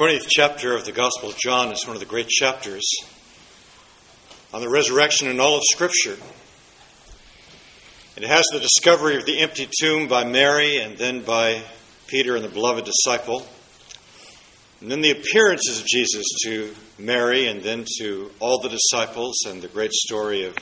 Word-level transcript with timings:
20th 0.00 0.28
chapter 0.30 0.74
of 0.74 0.86
the 0.86 0.92
Gospel 0.92 1.28
of 1.28 1.36
John 1.36 1.70
is 1.72 1.86
one 1.86 1.94
of 1.94 2.00
the 2.00 2.06
great 2.06 2.28
chapters 2.28 2.90
on 4.50 4.62
the 4.62 4.68
resurrection 4.70 5.28
in 5.28 5.38
all 5.40 5.58
of 5.58 5.62
Scripture. 5.70 6.16
It 8.16 8.22
has 8.22 8.46
the 8.50 8.60
discovery 8.60 9.18
of 9.18 9.26
the 9.26 9.40
empty 9.40 9.68
tomb 9.78 10.08
by 10.08 10.24
Mary 10.24 10.78
and 10.78 10.96
then 10.96 11.20
by 11.20 11.62
Peter 12.06 12.34
and 12.34 12.42
the 12.42 12.48
beloved 12.48 12.86
disciple. 12.86 13.46
And 14.80 14.90
then 14.90 15.02
the 15.02 15.10
appearances 15.10 15.82
of 15.82 15.86
Jesus 15.86 16.24
to 16.44 16.74
Mary 16.98 17.46
and 17.48 17.62
then 17.62 17.84
to 17.98 18.30
all 18.40 18.58
the 18.58 18.70
disciples 18.70 19.36
and 19.46 19.60
the 19.60 19.68
great 19.68 19.92
story 19.92 20.46
of 20.46 20.56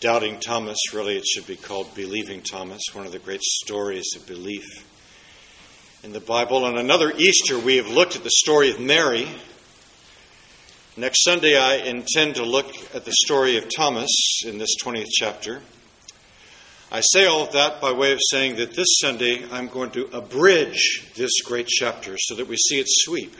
doubting 0.00 0.38
Thomas. 0.38 0.76
Really, 0.92 1.16
it 1.16 1.24
should 1.26 1.46
be 1.46 1.56
called 1.56 1.94
believing 1.94 2.42
Thomas, 2.42 2.82
one 2.92 3.06
of 3.06 3.12
the 3.12 3.18
great 3.20 3.42
stories 3.42 4.10
of 4.14 4.26
belief 4.26 4.84
in 6.04 6.12
the 6.12 6.20
Bible. 6.20 6.66
On 6.66 6.76
another 6.76 7.10
Easter, 7.16 7.58
we 7.58 7.78
have 7.78 7.88
looked 7.88 8.14
at 8.14 8.22
the 8.22 8.30
story 8.30 8.70
of 8.70 8.78
Mary. 8.78 9.26
Next 10.98 11.24
Sunday, 11.24 11.56
I 11.56 11.76
intend 11.76 12.34
to 12.34 12.44
look 12.44 12.70
at 12.94 13.06
the 13.06 13.12
story 13.24 13.56
of 13.56 13.74
Thomas 13.74 14.42
in 14.44 14.58
this 14.58 14.76
20th 14.84 15.08
chapter. 15.10 15.62
I 16.92 17.00
say 17.00 17.24
all 17.24 17.44
of 17.44 17.52
that 17.52 17.80
by 17.80 17.92
way 17.92 18.12
of 18.12 18.18
saying 18.30 18.56
that 18.56 18.76
this 18.76 18.98
Sunday 19.00 19.44
I'm 19.50 19.68
going 19.68 19.92
to 19.92 20.04
abridge 20.14 21.10
this 21.16 21.40
great 21.40 21.68
chapter 21.68 22.16
so 22.18 22.34
that 22.34 22.48
we 22.48 22.56
see 22.56 22.78
its 22.78 23.02
sweep. 23.04 23.34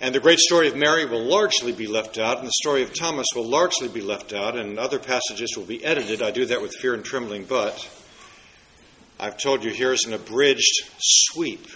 And 0.00 0.14
the 0.14 0.20
great 0.20 0.38
story 0.38 0.68
of 0.68 0.76
Mary 0.76 1.04
will 1.04 1.24
largely 1.24 1.72
be 1.72 1.88
left 1.88 2.16
out, 2.16 2.38
and 2.38 2.46
the 2.46 2.52
story 2.62 2.84
of 2.84 2.94
Thomas 2.94 3.26
will 3.34 3.48
largely 3.48 3.88
be 3.88 4.02
left 4.02 4.32
out, 4.32 4.56
and 4.56 4.78
other 4.78 5.00
passages 5.00 5.56
will 5.56 5.64
be 5.64 5.84
edited. 5.84 6.22
I 6.22 6.30
do 6.30 6.46
that 6.46 6.62
with 6.62 6.76
fear 6.80 6.94
and 6.94 7.04
trembling, 7.04 7.44
but 7.44 7.88
I've 9.22 9.38
told 9.38 9.62
you 9.62 9.70
here 9.70 9.92
is 9.92 10.04
an 10.04 10.14
abridged 10.14 10.82
sweep 10.98 11.68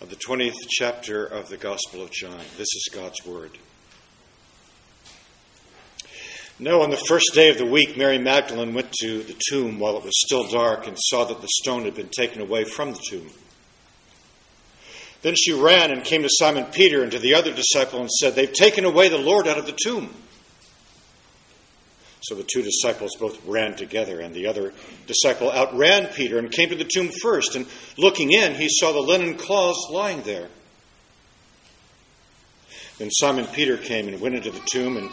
of 0.00 0.08
the 0.08 0.16
20th 0.16 0.56
chapter 0.70 1.26
of 1.26 1.50
the 1.50 1.58
Gospel 1.58 2.02
of 2.02 2.10
John. 2.10 2.40
This 2.56 2.68
is 2.74 2.88
God's 2.90 3.22
Word. 3.26 3.50
No, 6.58 6.80
on 6.80 6.88
the 6.88 6.96
first 6.96 7.34
day 7.34 7.50
of 7.50 7.58
the 7.58 7.66
week, 7.66 7.98
Mary 7.98 8.16
Magdalene 8.16 8.72
went 8.72 8.90
to 9.02 9.22
the 9.22 9.36
tomb 9.50 9.78
while 9.78 9.98
it 9.98 10.02
was 10.02 10.18
still 10.24 10.48
dark 10.48 10.86
and 10.86 10.96
saw 10.98 11.26
that 11.26 11.42
the 11.42 11.48
stone 11.60 11.84
had 11.84 11.94
been 11.94 12.08
taken 12.08 12.40
away 12.40 12.64
from 12.64 12.92
the 12.92 13.04
tomb. 13.06 13.28
Then 15.20 15.34
she 15.36 15.52
ran 15.52 15.90
and 15.90 16.04
came 16.04 16.22
to 16.22 16.30
Simon 16.32 16.64
Peter 16.72 17.02
and 17.02 17.12
to 17.12 17.18
the 17.18 17.34
other 17.34 17.52
disciple 17.52 18.00
and 18.00 18.10
said, 18.10 18.34
They've 18.34 18.50
taken 18.50 18.86
away 18.86 19.10
the 19.10 19.18
Lord 19.18 19.46
out 19.46 19.58
of 19.58 19.66
the 19.66 19.78
tomb 19.84 20.14
so 22.28 22.34
the 22.34 22.44
two 22.44 22.60
disciples 22.60 23.16
both 23.18 23.42
ran 23.46 23.74
together, 23.74 24.20
and 24.20 24.34
the 24.34 24.46
other 24.46 24.74
disciple 25.06 25.50
outran 25.50 26.12
Peter 26.12 26.38
and 26.38 26.50
came 26.50 26.68
to 26.68 26.76
the 26.76 26.84
tomb 26.84 27.08
first. 27.22 27.56
And 27.56 27.66
looking 27.96 28.32
in, 28.32 28.54
he 28.54 28.68
saw 28.68 28.92
the 28.92 29.00
linen 29.00 29.38
cloths 29.38 29.88
lying 29.90 30.20
there. 30.22 30.48
Then 32.98 33.10
Simon 33.10 33.46
Peter 33.46 33.78
came 33.78 34.08
and 34.08 34.20
went 34.20 34.34
into 34.34 34.50
the 34.50 34.60
tomb, 34.70 34.98
and 34.98 35.10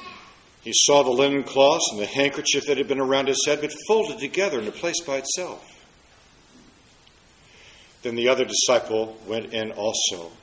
he 0.62 0.74
saw 0.74 1.04
the 1.04 1.12
linen 1.12 1.44
cloths 1.44 1.88
and 1.94 2.02
the 2.02 2.06
handkerchief 2.06 2.66
that 2.66 2.78
had 2.78 2.90
been 2.90 3.00
around 3.00 3.30
his 3.30 3.46
head, 3.48 3.62
but 3.62 3.74
folded 3.88 4.20
together 4.20 4.60
in 4.60 4.68
a 4.68 4.72
place 4.72 5.00
by 5.00 5.16
itself. 5.16 5.64
Then 8.02 8.16
the 8.16 8.28
other 8.28 8.44
disciple 8.44 9.18
went 9.26 9.54
in 9.54 9.72
also, 9.72 10.34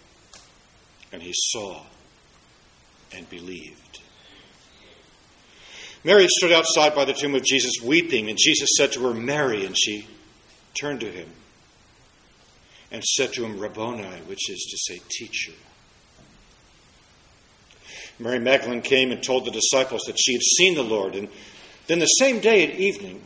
and 1.12 1.20
he 1.20 1.34
saw 1.34 1.83
and 3.14 3.29
believed. 3.29 3.82
Mary 6.05 6.27
stood 6.28 6.53
outside 6.53 6.95
by 6.95 7.05
the 7.05 7.12
tomb 7.12 7.34
of 7.34 7.45
Jesus 7.45 7.75
weeping, 7.83 8.28
and 8.28 8.39
Jesus 8.39 8.70
said 8.77 8.92
to 8.92 9.06
her, 9.06 9.14
Mary, 9.14 9.64
and 9.64 9.77
she 9.78 10.08
turned 10.78 11.00
to 11.00 11.11
him 11.11 11.28
and 12.91 13.05
said 13.05 13.33
to 13.34 13.45
him, 13.45 13.58
Rabboni, 13.58 14.05
which 14.27 14.50
is 14.50 14.67
to 14.70 14.78
say, 14.78 15.00
teacher. 15.08 15.53
Mary 18.19 18.39
Magdalene 18.39 18.83
came 18.83 19.11
and 19.11 19.23
told 19.23 19.45
the 19.45 19.50
disciples 19.50 20.03
that 20.06 20.19
she 20.19 20.34
had 20.34 20.42
seen 20.42 20.75
the 20.75 20.83
Lord, 20.83 21.14
and 21.14 21.28
then 21.86 21.98
the 21.98 22.06
same 22.06 22.41
day 22.41 22.64
at 22.64 22.79
evening, 22.79 23.23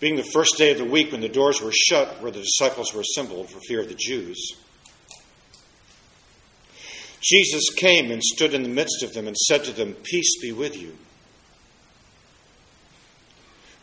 being 0.00 0.16
the 0.16 0.24
first 0.32 0.56
day 0.58 0.72
of 0.72 0.78
the 0.78 0.84
week 0.84 1.12
when 1.12 1.20
the 1.20 1.28
doors 1.28 1.60
were 1.60 1.72
shut 1.72 2.20
where 2.20 2.32
the 2.32 2.42
disciples 2.42 2.92
were 2.92 3.02
assembled 3.02 3.50
for 3.50 3.60
fear 3.60 3.80
of 3.80 3.88
the 3.88 3.94
Jews, 3.94 4.56
Jesus 7.22 7.70
came 7.76 8.10
and 8.10 8.22
stood 8.22 8.52
in 8.52 8.64
the 8.64 8.68
midst 8.68 9.02
of 9.02 9.12
them 9.14 9.28
and 9.28 9.36
said 9.36 9.64
to 9.64 9.72
them, 9.72 9.94
Peace 10.02 10.40
be 10.40 10.52
with 10.52 10.76
you. 10.76 10.96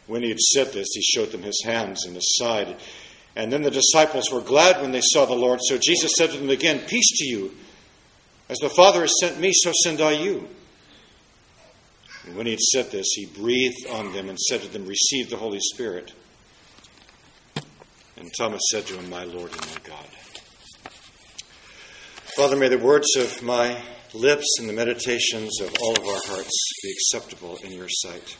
When 0.08 0.24
he 0.24 0.30
had 0.30 0.40
said 0.40 0.74
this, 0.74 0.88
he 0.94 1.02
showed 1.02 1.32
them 1.32 1.44
his 1.44 1.62
hands 1.64 2.06
and 2.06 2.16
his 2.16 2.38
side. 2.38 2.76
And 3.36 3.54
then 3.54 3.62
the 3.62 3.72
disciples 3.72 4.32
were 4.32 4.42
glad 4.42 4.82
when 4.82 4.92
they 4.92 5.02
saw 5.02 5.26
the 5.26 5.34
Lord. 5.34 5.60
So 5.62 5.78
Jesus 5.78 6.12
said 6.18 6.32
to 6.32 6.38
them 6.38 6.50
again, 6.50 6.80
Peace 6.88 7.18
to 7.20 7.28
you. 7.28 7.56
As 8.50 8.58
the 8.58 8.70
Father 8.70 9.02
has 9.02 9.14
sent 9.22 9.40
me, 9.40 9.52
so 9.54 9.72
send 9.84 10.02
I 10.02 10.12
you. 10.12 10.50
And 12.26 12.36
when 12.36 12.48
he 12.48 12.54
had 12.54 12.60
said 12.60 12.92
this, 12.92 13.08
he 13.14 13.28
breathed 13.28 13.88
on 13.92 14.12
them 14.12 14.28
and 14.28 14.40
said 14.40 14.62
to 14.64 14.68
them, 14.68 14.86
Receive 14.86 15.30
the 15.30 15.38
Holy 15.38 15.60
Spirit. 15.62 16.12
And 18.18 18.30
Thomas 18.38 18.62
said 18.72 18.86
to 18.88 18.98
him, 18.98 19.10
My 19.10 19.24
Lord 19.24 19.52
and 19.52 19.62
my 19.62 19.78
God. 19.84 20.08
Father, 22.40 22.56
may 22.56 22.70
the 22.70 22.78
words 22.78 23.18
of 23.18 23.44
my 23.44 23.84
lips 24.14 24.46
and 24.60 24.70
the 24.70 24.74
meditations 24.74 25.60
of 25.60 25.74
all 25.82 25.92
of 25.92 26.08
our 26.08 26.22
hearts 26.26 26.72
be 26.82 26.90
acceptable 26.90 27.58
in 27.66 27.74
your 27.74 27.90
sight. 27.90 28.38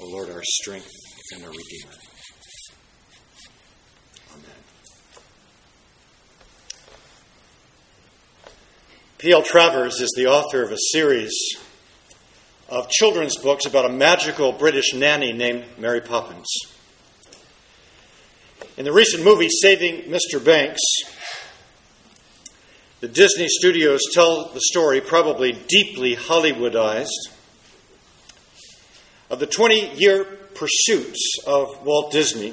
O 0.00 0.06
Lord, 0.06 0.30
our 0.30 0.44
strength 0.44 0.92
and 1.34 1.42
our 1.42 1.50
Redeemer. 1.50 1.92
Amen. 4.30 4.44
P.L. 9.18 9.42
Travers 9.42 10.00
is 10.00 10.14
the 10.16 10.28
author 10.28 10.62
of 10.62 10.70
a 10.70 10.78
series 10.92 11.36
of 12.68 12.88
children's 12.90 13.38
books 13.38 13.66
about 13.66 13.86
a 13.86 13.92
magical 13.92 14.52
British 14.52 14.94
nanny 14.94 15.32
named 15.32 15.64
Mary 15.78 16.00
Poppins. 16.00 16.46
In 18.76 18.84
the 18.84 18.92
recent 18.92 19.24
movie 19.24 19.48
Saving 19.50 20.02
Mr. 20.02 20.42
Banks, 20.42 20.80
the 23.00 23.08
Disney 23.08 23.46
studios 23.48 24.00
tell 24.12 24.50
the 24.52 24.60
story, 24.60 25.00
probably 25.00 25.52
deeply 25.68 26.16
Hollywoodized, 26.16 27.30
of 29.30 29.38
the 29.38 29.46
20 29.46 29.94
year 29.94 30.24
pursuits 30.54 31.38
of 31.46 31.82
Walt 31.84 32.12
Disney 32.12 32.52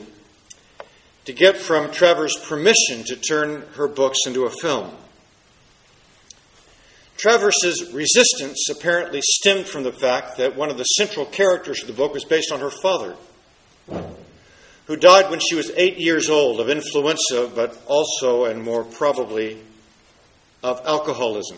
to 1.25 1.33
get 1.33 1.57
from 1.57 1.91
Travers 1.91 2.37
permission 2.37 3.03
to 3.05 3.17
turn 3.17 3.63
her 3.73 3.89
books 3.89 4.19
into 4.25 4.45
a 4.45 4.49
film. 4.49 4.89
Travers's 7.17 7.91
resistance 7.93 8.67
apparently 8.69 9.19
stemmed 9.21 9.65
from 9.65 9.83
the 9.83 9.91
fact 9.91 10.37
that 10.37 10.55
one 10.55 10.69
of 10.69 10.77
the 10.77 10.83
central 10.83 11.25
characters 11.25 11.81
of 11.81 11.87
the 11.87 11.93
book 11.93 12.13
was 12.13 12.23
based 12.23 12.53
on 12.53 12.61
her 12.61 12.69
father, 12.69 13.15
who 14.85 14.95
died 14.95 15.29
when 15.29 15.39
she 15.41 15.55
was 15.55 15.71
eight 15.75 15.97
years 15.97 16.29
old 16.29 16.61
of 16.61 16.69
influenza, 16.69 17.51
but 17.53 17.77
also 17.87 18.45
and 18.45 18.63
more 18.63 18.85
probably 18.85 19.57
of 20.67 20.85
alcoholism. 20.85 21.57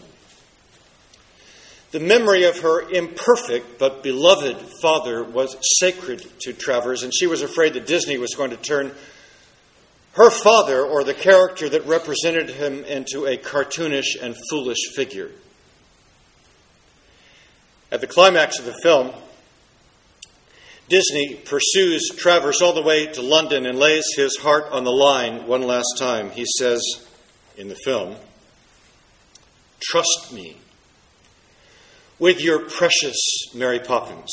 The 1.92 2.00
memory 2.00 2.44
of 2.44 2.60
her 2.60 2.88
imperfect 2.88 3.80
but 3.80 4.04
beloved 4.04 4.58
father 4.84 5.24
was 5.24 5.58
sacred 5.80 6.24
to 6.42 6.54
Travers, 6.54 7.02
and 7.02 7.12
she 7.12 7.26
was 7.26 7.42
afraid 7.42 7.74
that 7.74 7.88
Disney 7.88 8.20
was 8.20 8.36
going 8.36 8.52
to 8.52 8.58
turn 8.58 8.92
her 10.14 10.30
father, 10.30 10.84
or 10.84 11.04
the 11.04 11.16
character 11.16 11.70
that 11.70 11.86
represented 11.88 12.50
him, 12.50 12.84
into 12.84 13.26
a 13.26 13.38
cartoonish 13.38 14.22
and 14.22 14.36
foolish 14.50 14.92
figure. 14.96 15.32
At 17.92 18.02
the 18.02 18.08
climax 18.08 18.60
of 18.60 18.66
the 18.66 18.78
film, 18.84 19.12
Disney 20.88 21.36
pursues 21.36 22.10
Travers 22.16 22.62
all 22.62 22.74
the 22.74 22.84
way 22.84 23.08
to 23.08 23.22
London 23.22 23.66
and 23.66 23.80
lays 23.80 24.06
his 24.16 24.38
heart 24.38 24.66
on 24.72 24.84
the 24.84 24.92
line 24.92 25.48
one 25.48 25.64
last 25.64 25.98
time. 25.98 26.30
He 26.32 26.46
says 26.58 26.82
in 27.58 27.68
the 27.68 27.76
film, 27.76 28.16
Trust 29.82 30.34
me 30.34 30.58
with 32.18 32.42
your 32.42 32.60
precious 32.60 33.16
Mary 33.54 33.80
Poppins. 33.80 34.32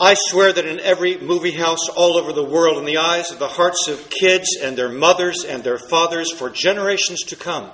I 0.00 0.14
swear 0.14 0.52
that 0.52 0.66
in 0.66 0.80
every 0.80 1.18
movie 1.18 1.52
house 1.52 1.88
all 1.94 2.16
over 2.16 2.32
the 2.32 2.44
world, 2.44 2.78
in 2.78 2.84
the 2.84 2.96
eyes 2.96 3.30
of 3.30 3.38
the 3.38 3.48
hearts 3.48 3.86
of 3.86 4.10
kids 4.10 4.56
and 4.60 4.76
their 4.76 4.88
mothers 4.88 5.44
and 5.44 5.62
their 5.62 5.78
fathers 5.78 6.32
for 6.32 6.50
generations 6.50 7.20
to 7.24 7.36
come, 7.36 7.70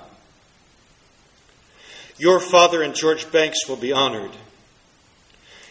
your 2.17 2.39
father 2.39 2.83
and 2.83 2.93
George 2.93 3.31
Banks 3.31 3.67
will 3.67 3.77
be 3.77 3.91
honored. 3.91 4.31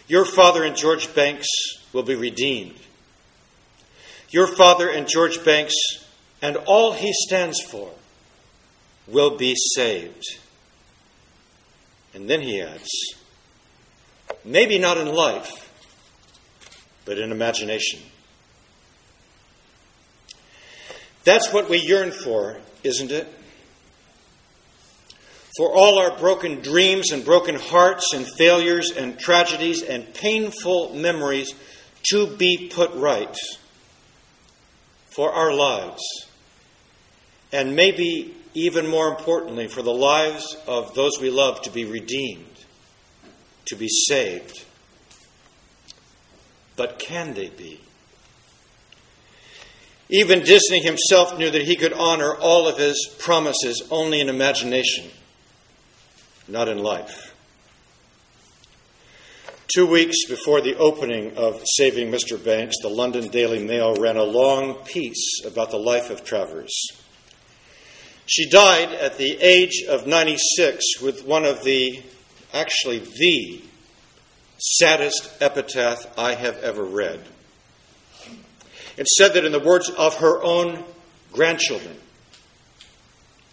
Your 0.09 0.25
father 0.25 0.65
and 0.65 0.77
George 0.77 1.15
Banks 1.15 1.47
will 1.93 2.03
be 2.03 2.17
redeemed. 2.17 2.79
Your 4.31 4.49
father 4.49 4.89
and 4.89 5.07
George 5.07 5.45
Banks 5.45 5.75
and 6.43 6.57
all 6.57 6.93
he 6.93 7.13
stands 7.13 7.61
for 7.61 7.93
will 9.11 9.37
be 9.37 9.55
saved. 9.75 10.25
And 12.15 12.29
then 12.29 12.41
he 12.41 12.61
adds, 12.61 12.89
maybe 14.45 14.79
not 14.79 14.99
in 14.99 15.09
life, 15.09 15.69
but 17.05 17.19
in 17.19 17.31
imagination. 17.31 18.01
That's 21.25 21.53
what 21.53 21.69
we 21.69 21.79
yearn 21.79 22.11
for, 22.11 22.59
isn't 22.83 23.11
it? 23.13 23.29
For 25.57 25.73
all 25.73 25.99
our 25.99 26.17
broken 26.17 26.61
dreams 26.61 27.11
and 27.11 27.25
broken 27.25 27.57
hearts 27.57 28.13
and 28.15 28.27
failures 28.39 28.93
and 28.97 29.19
tragedies 29.19 29.83
and 29.83 30.13
painful 30.15 30.95
memories 30.95 31.53
to 32.11 32.27
be 32.37 32.71
put 32.73 32.93
right. 32.95 33.37
For 35.15 35.33
our 35.33 35.53
lives. 35.53 36.03
And 37.53 37.77
maybe 37.77 38.35
even 38.55 38.89
more 38.89 39.09
importantly, 39.09 39.69
for 39.69 39.83
the 39.83 39.93
lives 39.93 40.57
of 40.67 40.95
those 40.95 41.21
we 41.21 41.31
love 41.31 41.63
to 41.63 41.71
be 41.71 41.85
redeemed, 41.85 42.47
to 43.67 43.77
be 43.77 43.89
saved. 43.89 44.65
But 46.77 46.99
can 46.99 47.35
they 47.35 47.49
be? 47.49 47.81
Even 50.09 50.41
Disney 50.41 50.81
himself 50.81 51.39
knew 51.39 51.51
that 51.51 51.63
he 51.63 51.77
could 51.77 51.93
honor 51.93 52.35
all 52.35 52.67
of 52.67 52.79
his 52.79 53.15
promises 53.21 53.87
only 53.91 54.21
in 54.21 54.29
imagination, 54.29 55.09
not 56.49 56.67
in 56.67 56.79
life. 56.79 57.31
Two 59.73 59.87
weeks 59.87 60.25
before 60.29 60.61
the 60.61 60.77
opening 60.79 61.37
of 61.37 61.63
Saving 61.77 62.11
Mr. 62.11 62.45
Banks, 62.45 62.75
the 62.83 62.89
London 62.89 63.29
Daily 63.29 63.65
Mail 63.65 63.95
ran 63.95 64.17
a 64.17 64.25
long 64.25 64.75
piece 64.85 65.45
about 65.45 65.71
the 65.71 65.77
life 65.77 66.11
of 66.11 66.25
Travers. 66.25 66.73
She 68.31 68.49
died 68.49 68.93
at 68.93 69.19
the 69.19 69.39
age 69.41 69.83
of 69.89 70.07
96 70.07 71.01
with 71.03 71.25
one 71.25 71.45
of 71.45 71.65
the, 71.65 72.01
actually, 72.55 73.01
the 73.01 73.61
saddest 74.57 75.29
epitaph 75.41 76.17
I 76.17 76.35
have 76.35 76.57
ever 76.59 76.85
read. 76.85 77.19
It 78.97 79.09
said 79.09 79.35
that 79.35 79.45
in 79.45 79.51
the 79.51 79.59
words 79.59 79.91
of 79.91 80.19
her 80.19 80.41
own 80.45 80.85
grandchildren, 81.33 81.97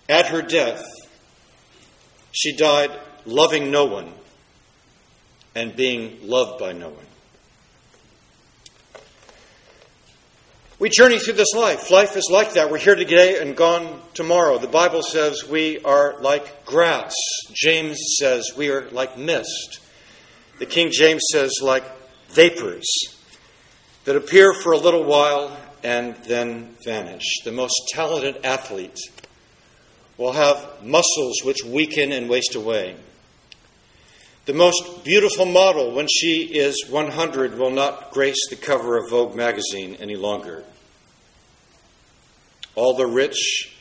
at 0.08 0.28
her 0.28 0.44
death, 0.44 0.86
she 2.32 2.56
died 2.56 2.92
loving 3.26 3.72
no 3.72 3.86
one 3.86 4.14
and 5.56 5.76
being 5.76 6.20
loved 6.22 6.60
by 6.60 6.74
no 6.74 6.90
one. 6.90 7.06
We 10.80 10.90
journey 10.90 11.18
through 11.18 11.34
this 11.34 11.56
life. 11.56 11.90
Life 11.90 12.16
is 12.16 12.30
like 12.32 12.54
that. 12.54 12.70
We're 12.70 12.78
here 12.78 12.94
today 12.94 13.42
and 13.42 13.58
gone 13.58 14.00
tomorrow. 14.14 14.60
The 14.60 14.68
Bible 14.68 15.02
says 15.02 15.44
we 15.50 15.80
are 15.80 16.22
like 16.22 16.66
grass. 16.66 17.16
James 17.52 17.98
says 18.20 18.52
we 18.56 18.70
are 18.70 18.88
like 18.92 19.18
mist. 19.18 19.80
The 20.60 20.68
King 20.68 20.92
James 20.92 21.24
says 21.32 21.52
like 21.64 21.84
vapors 22.28 22.86
that 24.06 24.16
appear 24.16 24.54
for 24.54 24.72
a 24.72 24.78
little 24.78 25.04
while 25.04 25.58
and 25.84 26.16
then 26.28 26.76
vanish. 26.86 27.26
The 27.44 27.52
most 27.52 27.74
talented 27.88 28.46
athlete 28.46 29.00
will 30.16 30.34
have 30.34 30.84
muscles 30.84 31.42
which 31.44 31.66
weaken 31.66 32.12
and 32.12 32.30
waste 32.30 32.54
away. 32.54 32.98
The 34.48 34.54
most 34.54 35.04
beautiful 35.04 35.46
model, 35.46 35.92
when 35.92 36.08
she 36.08 36.44
is 36.44 36.86
100, 36.90 37.58
will 37.58 37.70
not 37.70 38.12
grace 38.12 38.48
the 38.50 38.56
cover 38.56 38.96
of 38.96 39.10
Vogue 39.10 39.36
magazine 39.36 39.98
any 40.00 40.16
longer. 40.16 40.64
All 42.74 42.96
the 42.96 43.08
rich 43.08 43.78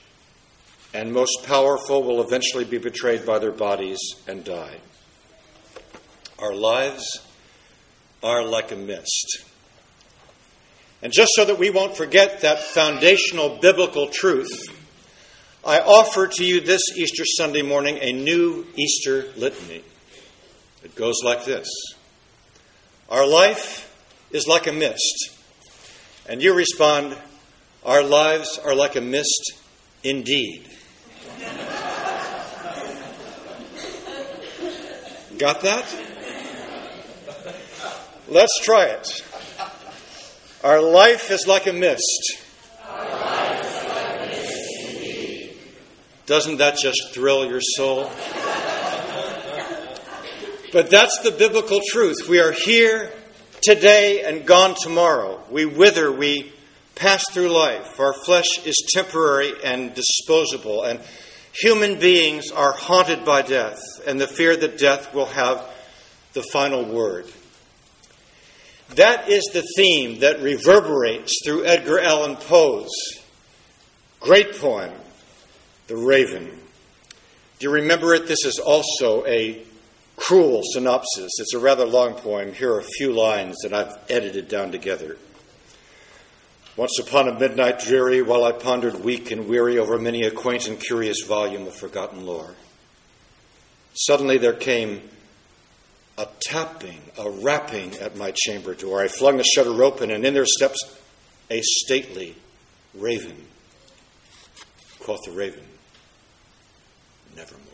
and 0.93 1.13
most 1.13 1.45
powerful 1.45 2.03
will 2.03 2.21
eventually 2.21 2.65
be 2.65 2.79
betrayed 2.79 3.25
by 3.25 3.39
their 3.39 3.53
bodies 3.53 4.01
and 4.27 4.43
die. 4.43 4.79
Our 6.41 6.53
lives 6.53 7.21
are 8.25 8.43
like 8.43 8.73
a 8.73 8.77
mist. 8.77 9.45
And 11.01 11.13
just 11.13 11.31
so 11.37 11.45
that 11.45 11.61
we 11.61 11.71
won't 11.71 11.97
forget 11.97 12.41
that 12.41 12.59
foundational 12.59 13.59
biblical 13.61 14.09
truth, 14.09 14.51
I 15.65 15.79
offer 15.79 16.27
to 16.27 16.45
you 16.45 16.61
this 16.61 16.83
Easter 16.97 17.25
Sunday 17.25 17.63
morning 17.63 17.99
a 18.01 18.13
new 18.13 18.67
Easter 18.75 19.27
litany. 19.37 19.85
It 20.87 20.94
goes 20.94 21.17
like 21.25 21.44
this 21.44 21.69
Our 23.11 23.27
life 23.27 23.93
is 24.31 24.47
like 24.47 24.69
a 24.69 24.73
mist. 24.73 25.33
And 26.29 26.41
you 26.41 26.55
respond, 26.55 27.17
Our 27.85 28.05
lives 28.05 28.61
are 28.65 28.73
like 28.73 28.94
a 28.94 29.00
mist 29.00 29.55
indeed. 30.05 30.69
Got 35.38 35.62
that? 35.62 35.85
Let's 38.29 38.61
try 38.62 38.85
it. 38.85 39.25
Our 40.62 40.81
life 40.81 41.32
is 41.32 41.49
like 41.49 41.67
a 41.67 41.73
mist. 41.73 42.43
Doesn't 46.27 46.59
that 46.59 46.79
just 46.79 47.12
thrill 47.12 47.44
your 47.44 47.61
soul? 47.61 48.09
But 50.76 50.90
that's 50.90 51.20
the 51.23 51.31
biblical 51.31 51.81
truth. 51.88 52.28
We 52.28 52.38
are 52.38 52.52
here 52.52 53.11
today 53.62 54.25
and 54.25 54.44
gone 54.44 54.75
tomorrow. 54.78 55.43
We 55.50 55.64
wither, 55.64 56.12
we 56.12 56.52
pass 56.94 57.25
through 57.32 57.49
life. 57.49 57.99
Our 57.99 58.12
flesh 58.12 58.44
is 58.67 58.87
temporary 58.93 59.55
and 59.64 59.94
disposable, 59.94 60.82
and 60.82 61.00
human 61.58 61.99
beings 61.99 62.50
are 62.50 62.73
haunted 62.73 63.25
by 63.25 63.40
death 63.40 63.81
and 64.06 64.20
the 64.20 64.26
fear 64.26 64.55
that 64.55 64.76
death 64.76 65.14
will 65.14 65.25
have 65.25 65.67
the 66.34 66.43
final 66.43 66.84
word. 66.84 67.25
That 68.96 69.31
is 69.31 69.44
the 69.55 69.67
theme 69.79 70.20
that 70.20 70.43
reverberates 70.43 71.40
through 71.43 71.64
Edgar 71.64 72.00
Allan 72.00 72.37
Poe's 72.37 72.93
great 74.20 74.58
poem, 74.58 74.93
The 75.87 75.96
Raven. 75.96 76.50
Do 77.61 77.67
you 77.67 77.70
remember 77.70 78.12
it? 78.12 78.29
This 78.29 78.44
is 78.44 78.58
also 78.58 79.25
a 79.25 79.64
cruel 80.26 80.61
synopsis. 80.73 81.31
It's 81.38 81.55
a 81.55 81.58
rather 81.58 81.84
long 81.84 82.14
poem. 82.14 82.52
Here 82.52 82.73
are 82.73 82.81
a 82.81 82.84
few 82.99 83.12
lines 83.12 83.56
that 83.62 83.73
I've 83.73 83.96
edited 84.11 84.49
down 84.49 84.73
together. 84.73 85.17
Once 86.76 86.99
upon 86.99 87.28
a 87.28 87.38
midnight 87.38 87.78
dreary, 87.78 88.23
while 88.23 88.44
I 88.44 88.52
pondered 88.52 89.05
weak 89.05 89.31
and 89.31 89.49
weary 89.49 89.78
over 89.78 89.99
many 89.99 90.25
a 90.25 90.32
quaint 90.32 90.67
and 90.67 90.81
curious 90.81 91.23
volume 91.23 91.67
of 91.67 91.75
forgotten 91.75 92.26
lore, 92.26 92.55
suddenly 93.94 94.37
there 94.37 94.52
came 94.52 95.00
a 96.19 96.26
tapping, 96.40 97.00
a 97.19 97.31
rapping 97.31 97.96
at 97.99 98.17
my 98.17 98.32
chamber 98.34 98.75
door. 98.75 99.00
I 99.00 99.08
flung 99.08 99.37
the 99.37 99.44
shutter 99.44 99.84
open, 99.84 100.11
and 100.11 100.26
in 100.26 100.34
there 100.34 100.44
steps 100.44 100.79
a 101.50 101.62
stately 101.62 102.34
raven. 102.94 103.46
Quoth 104.99 105.20
the 105.25 105.31
raven, 105.31 105.65
Nevermore. 107.36 107.66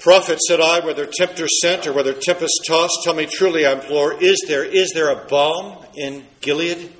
Prophet, 0.00 0.40
said 0.40 0.62
I, 0.62 0.80
whether 0.80 1.04
tempter 1.04 1.46
sent 1.46 1.86
or 1.86 1.92
whether 1.92 2.14
tempest 2.14 2.64
tossed, 2.66 3.00
tell 3.04 3.12
me 3.12 3.26
truly, 3.26 3.66
I 3.66 3.72
implore, 3.72 4.14
is 4.14 4.42
there, 4.48 4.64
is 4.64 4.92
there 4.94 5.10
a 5.10 5.26
balm 5.26 5.84
in 5.94 6.24
Gilead? 6.40 6.90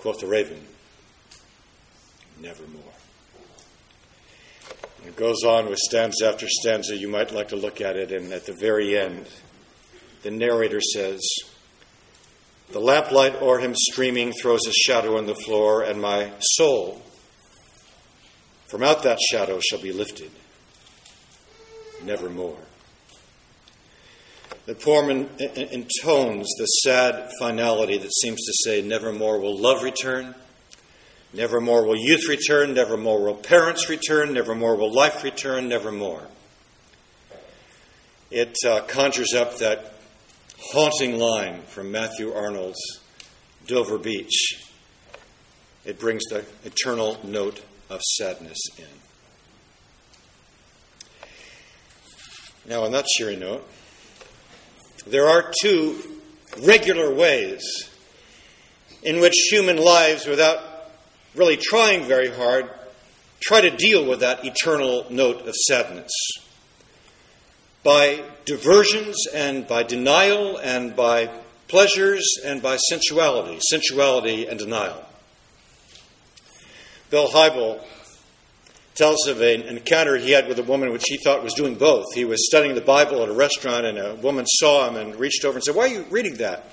Quoth 0.00 0.20
the 0.20 0.26
raven, 0.26 0.62
Nevermore. 2.38 2.82
It 5.06 5.16
goes 5.16 5.42
on 5.42 5.70
with 5.70 5.78
stanza 5.78 6.28
after 6.28 6.46
stanza. 6.46 6.94
You 6.94 7.08
might 7.08 7.32
like 7.32 7.48
to 7.48 7.56
look 7.56 7.80
at 7.80 7.96
it, 7.96 8.12
and 8.12 8.30
at 8.30 8.44
the 8.44 8.56
very 8.60 8.98
end, 8.98 9.26
the 10.22 10.30
narrator 10.30 10.82
says, 10.82 11.26
The 12.72 12.80
lamplight 12.80 13.40
o'er 13.40 13.58
him 13.58 13.74
streaming 13.74 14.34
throws 14.34 14.66
a 14.66 14.72
shadow 14.72 15.16
on 15.16 15.24
the 15.24 15.34
floor, 15.34 15.82
and 15.82 16.02
my 16.02 16.32
soul 16.40 17.00
from 18.68 18.82
out 18.82 19.02
that 19.04 19.18
shadow 19.18 19.60
shall 19.60 19.80
be 19.80 19.92
lifted 19.92 20.30
nevermore. 22.04 22.58
The 24.66 24.74
poem 24.74 25.28
intones 25.38 26.48
the 26.58 26.66
sad 26.82 27.30
finality 27.38 27.98
that 27.98 28.12
seems 28.12 28.38
to 28.44 28.52
say, 28.64 28.82
Nevermore 28.82 29.38
will 29.38 29.56
love 29.56 29.82
return, 29.82 30.34
nevermore 31.32 31.86
will 31.86 31.96
youth 31.96 32.28
return, 32.28 32.74
nevermore 32.74 33.22
will 33.22 33.34
parents 33.34 33.88
return, 33.88 34.32
nevermore 34.32 34.76
will 34.76 34.92
life 34.92 35.22
return, 35.22 35.68
nevermore. 35.68 36.22
It 38.30 38.56
uh, 38.66 38.80
conjures 38.82 39.34
up 39.34 39.58
that 39.58 39.94
haunting 40.58 41.16
line 41.18 41.62
from 41.62 41.92
Matthew 41.92 42.32
Arnold's 42.32 43.00
Dover 43.66 43.98
Beach. 43.98 44.64
It 45.84 46.00
brings 46.00 46.24
the 46.24 46.44
eternal 46.64 47.20
note 47.22 47.62
of 47.88 48.00
sadness 48.02 48.58
in. 48.76 49.05
Now, 52.68 52.82
on 52.82 52.92
that 52.92 53.06
cheery 53.06 53.36
note, 53.36 53.64
there 55.06 55.28
are 55.28 55.52
two 55.62 56.02
regular 56.62 57.14
ways 57.14 57.88
in 59.04 59.20
which 59.20 59.34
human 59.50 59.76
lives, 59.76 60.26
without 60.26 60.58
really 61.36 61.56
trying 61.56 62.04
very 62.04 62.28
hard, 62.28 62.68
try 63.40 63.60
to 63.60 63.70
deal 63.70 64.04
with 64.04 64.20
that 64.20 64.44
eternal 64.44 65.06
note 65.10 65.46
of 65.46 65.54
sadness. 65.54 66.10
By 67.84 68.24
diversions 68.46 69.28
and 69.32 69.68
by 69.68 69.84
denial 69.84 70.56
and 70.56 70.96
by 70.96 71.30
pleasures 71.68 72.26
and 72.44 72.60
by 72.60 72.78
sensuality, 72.78 73.60
sensuality 73.60 74.48
and 74.48 74.58
denial. 74.58 75.04
Bill 77.10 77.28
Hybels 77.28 77.84
tells 78.96 79.26
of 79.28 79.40
an 79.42 79.62
encounter 79.62 80.16
he 80.16 80.32
had 80.32 80.48
with 80.48 80.58
a 80.58 80.62
woman 80.62 80.90
which 80.90 81.04
he 81.06 81.18
thought 81.18 81.42
was 81.42 81.54
doing 81.54 81.74
both. 81.74 82.06
He 82.14 82.24
was 82.24 82.46
studying 82.46 82.74
the 82.74 82.80
Bible 82.80 83.22
at 83.22 83.28
a 83.28 83.32
restaurant, 83.32 83.86
and 83.86 83.98
a 83.98 84.14
woman 84.16 84.46
saw 84.46 84.88
him 84.88 84.96
and 84.96 85.14
reached 85.16 85.44
over 85.44 85.56
and 85.56 85.64
said, 85.64 85.74
Why 85.74 85.84
are 85.84 85.88
you 85.88 86.06
reading 86.10 86.36
that? 86.36 86.72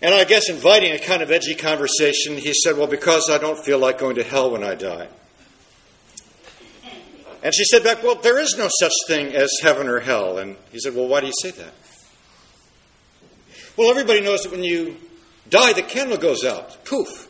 And 0.00 0.14
I 0.14 0.24
guess 0.24 0.50
inviting 0.50 0.92
a 0.92 0.98
kind 0.98 1.22
of 1.22 1.30
edgy 1.30 1.54
conversation, 1.54 2.36
he 2.36 2.52
said, 2.52 2.76
Well, 2.76 2.86
because 2.86 3.30
I 3.30 3.38
don't 3.38 3.58
feel 3.58 3.78
like 3.78 3.98
going 3.98 4.16
to 4.16 4.24
hell 4.24 4.50
when 4.50 4.64
I 4.64 4.74
die. 4.74 5.08
And 7.42 7.54
she 7.54 7.64
said 7.64 7.84
back, 7.84 8.02
Well, 8.02 8.16
there 8.16 8.38
is 8.38 8.56
no 8.56 8.68
such 8.70 8.92
thing 9.06 9.34
as 9.34 9.50
heaven 9.62 9.86
or 9.86 10.00
hell. 10.00 10.38
And 10.38 10.56
he 10.72 10.78
said, 10.80 10.94
Well, 10.94 11.08
why 11.08 11.20
do 11.20 11.26
you 11.26 11.32
say 11.40 11.50
that? 11.50 11.74
Well, 13.76 13.90
everybody 13.90 14.20
knows 14.20 14.42
that 14.44 14.52
when 14.52 14.64
you 14.64 14.96
die, 15.50 15.74
the 15.74 15.82
candle 15.82 16.16
goes 16.16 16.44
out. 16.44 16.84
Poof. 16.84 17.28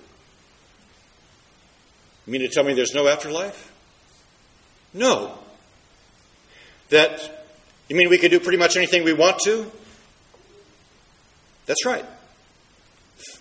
You 2.27 2.33
mean 2.33 2.43
to 2.43 2.49
tell 2.49 2.65
me 2.65 2.75
there's 2.75 2.95
no 2.95 3.07
afterlife? 3.07 3.73
No. 4.93 5.39
That, 6.91 7.47
you 7.89 7.97
mean 7.97 8.09
we 8.09 8.19
can 8.19 8.31
do 8.31 8.41
pretty 8.41 8.59
much 8.59 8.77
anything 8.77 9.05
we 9.05 9.13
want 9.13 9.39
to? 9.45 9.71
That's 11.67 11.85
right. 11.85 12.05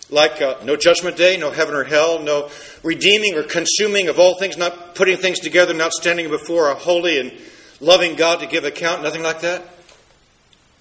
Like 0.10 0.42
uh, 0.42 0.58
no 0.63 0.75
judgment 0.75 1.18
day, 1.18 1.38
no 1.38 1.52
heaven 1.52 1.75
or 1.75 1.84
hell, 1.84 2.22
no 2.22 2.50
redeeming 2.84 3.36
or 3.36 3.44
consuming 3.44 4.10
of 4.10 4.20
all 4.20 4.38
things, 4.38 4.58
not 4.58 4.96
putting 4.96 5.18
things 5.18 5.40
together, 5.40 5.74
not 5.74 5.94
standing 5.94 6.30
before 6.30 6.70
a 6.70 6.75
holy 6.75 7.20
and 7.20 7.32
loving 7.80 8.16
God 8.16 8.40
to 8.42 8.48
give 8.48 8.63
account, 8.63 9.02
nothing 9.02 9.24
like 9.24 9.42
that? 9.42 9.63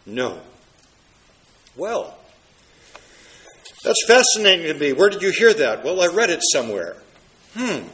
No. 0.04 0.40
Well, 1.76 2.16
that's 3.85 4.04
fascinating 4.06 4.66
to 4.66 4.75
me. 4.75 4.92
Where 4.92 5.09
did 5.09 5.23
you 5.23 5.30
hear 5.30 5.54
that? 5.54 5.85
Well, 5.85 6.00
I 6.00 6.06
read 6.06 6.30
it 6.30 6.40
somewhere. 6.52 6.97
Hmm. 7.54 7.87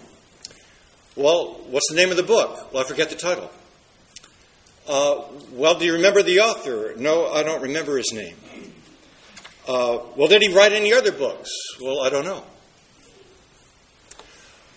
Well, 1.16 1.60
what's 1.68 1.88
the 1.90 1.96
name 1.96 2.10
of 2.10 2.16
the 2.16 2.22
book? 2.22 2.72
Well, 2.72 2.84
I 2.84 2.86
forget 2.86 3.10
the 3.10 3.16
title. 3.16 3.50
Uh, 4.86 5.22
well, 5.52 5.78
do 5.78 5.84
you 5.84 5.94
remember 5.94 6.22
the 6.22 6.40
author? 6.40 6.94
No, 6.96 7.26
I 7.26 7.42
don't 7.42 7.62
remember 7.62 7.96
his 7.96 8.12
name. 8.12 8.36
Uh, 9.66 9.98
well, 10.16 10.28
did 10.28 10.40
he 10.40 10.54
write 10.54 10.72
any 10.72 10.94
other 10.94 11.12
books? 11.12 11.50
Well, 11.80 12.00
I 12.00 12.08
don't 12.08 12.24
know. 12.24 12.42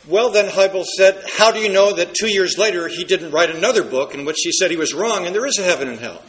Well, 0.07 0.31
then 0.31 0.49
Hybels 0.49 0.87
said, 0.97 1.23
How 1.37 1.51
do 1.51 1.59
you 1.59 1.69
know 1.71 1.93
that 1.93 2.15
two 2.15 2.27
years 2.27 2.57
later 2.57 2.87
he 2.87 3.03
didn't 3.03 3.31
write 3.31 3.51
another 3.51 3.83
book 3.83 4.15
in 4.15 4.25
which 4.25 4.37
he 4.41 4.51
said 4.51 4.71
he 4.71 4.77
was 4.77 4.93
wrong 4.93 5.27
and 5.27 5.35
there 5.35 5.45
is 5.45 5.59
a 5.59 5.63
heaven 5.63 5.87
and 5.87 5.99
hell? 5.99 6.21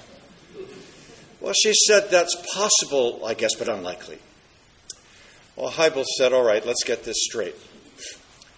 Well, 1.40 1.54
she 1.54 1.72
said, 1.72 2.10
That's 2.10 2.36
possible, 2.54 3.24
I 3.24 3.34
guess, 3.34 3.54
but 3.58 3.68
unlikely. 3.68 4.18
Well, 5.56 5.70
Hybels 5.70 6.06
said, 6.18 6.32
All 6.34 6.44
right, 6.44 6.64
let's 6.64 6.84
get 6.84 7.02
this 7.02 7.16
straight. 7.24 7.56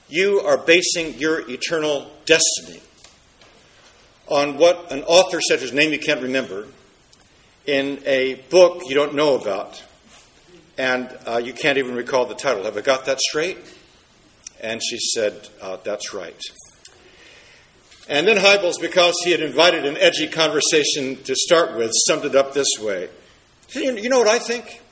You 0.09 0.41
are 0.41 0.59
basing 0.59 1.15
your 1.15 1.49
eternal 1.49 2.11
destiny 2.27 2.81
on 4.29 4.59
what 4.59 4.91
an 4.93 5.03
author 5.05 5.41
said, 5.41 5.61
whose 5.61 5.73
name 5.73 5.93
you 5.93 5.99
can't 5.99 6.23
remember, 6.23 6.67
in 7.67 8.03
a 8.05 8.35
book 8.51 8.83
you 8.87 8.95
don't 8.95 9.15
know 9.15 9.35
about, 9.37 9.83
and 10.77 11.09
uh, 11.27 11.41
you 11.43 11.53
can't 11.53 11.79
even 11.79 11.95
recall 11.95 12.27
the 12.27 12.35
title. 12.35 12.65
Have 12.65 12.77
I 12.77 12.81
got 12.81 13.07
that 13.07 13.21
straight? 13.21 13.59
And 14.61 14.83
she 14.83 14.99
said, 14.99 15.49
uh, 15.61 15.79
That's 15.85 16.13
right. 16.13 16.41
And 18.09 18.29
then 18.29 18.37
Hybels, 18.37 18.81
because 18.81 19.15
he 19.25 19.31
had 19.31 19.41
invited 19.41 19.87
an 19.87 19.97
edgy 19.97 20.29
conversation 20.29 21.17
to 21.25 21.35
start 21.35 21.77
with, 21.77 21.91
summed 22.07 22.27
it 22.27 22.35
up 22.35 22.53
this 22.53 22.69
way 22.79 23.09
You 23.73 24.09
know 24.11 24.19
what 24.19 24.29
I 24.29 24.39
think? 24.39 24.83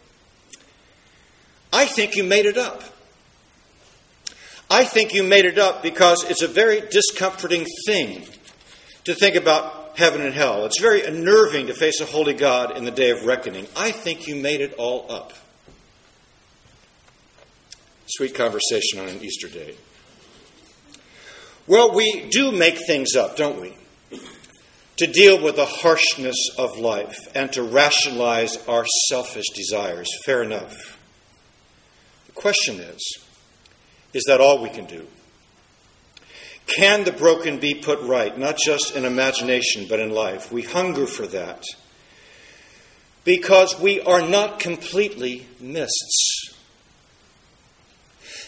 I 1.72 1.86
think 1.86 2.16
you 2.16 2.24
made 2.24 2.46
it 2.46 2.56
up. 2.56 2.82
I 4.72 4.84
think 4.84 5.12
you 5.12 5.22
made 5.22 5.44
it 5.44 5.58
up 5.58 5.82
because 5.82 6.24
it's 6.30 6.40
a 6.40 6.48
very 6.48 6.80
discomforting 6.80 7.66
thing 7.86 8.24
to 9.04 9.14
think 9.14 9.36
about 9.36 9.98
heaven 9.98 10.22
and 10.22 10.32
hell. 10.32 10.64
It's 10.64 10.80
very 10.80 11.04
unnerving 11.04 11.66
to 11.66 11.74
face 11.74 12.00
a 12.00 12.06
holy 12.06 12.32
God 12.32 12.74
in 12.78 12.86
the 12.86 12.90
day 12.90 13.10
of 13.10 13.26
reckoning. 13.26 13.66
I 13.76 13.90
think 13.90 14.26
you 14.26 14.34
made 14.34 14.62
it 14.62 14.72
all 14.78 15.12
up. 15.12 15.34
Sweet 18.06 18.34
conversation 18.34 18.98
on 18.98 19.08
an 19.08 19.22
Easter 19.22 19.46
day. 19.48 19.74
Well, 21.66 21.94
we 21.94 22.30
do 22.30 22.50
make 22.50 22.78
things 22.86 23.14
up, 23.14 23.36
don't 23.36 23.60
we? 23.60 23.76
To 24.96 25.06
deal 25.06 25.42
with 25.42 25.56
the 25.56 25.66
harshness 25.66 26.48
of 26.56 26.78
life 26.78 27.18
and 27.34 27.52
to 27.52 27.62
rationalize 27.62 28.56
our 28.66 28.86
selfish 29.10 29.50
desires. 29.54 30.08
Fair 30.24 30.42
enough. 30.42 30.98
The 32.24 32.32
question 32.32 32.80
is 32.80 33.22
is 34.14 34.24
that 34.26 34.40
all 34.40 34.62
we 34.62 34.70
can 34.70 34.86
do? 34.86 35.06
Can 36.66 37.04
the 37.04 37.12
broken 37.12 37.58
be 37.58 37.74
put 37.74 38.00
right, 38.02 38.36
not 38.36 38.56
just 38.56 38.94
in 38.94 39.04
imagination, 39.04 39.86
but 39.88 40.00
in 40.00 40.10
life? 40.10 40.52
We 40.52 40.62
hunger 40.62 41.06
for 41.06 41.26
that 41.28 41.64
because 43.24 43.78
we 43.78 44.00
are 44.00 44.22
not 44.26 44.58
completely 44.58 45.46
mists. 45.60 46.54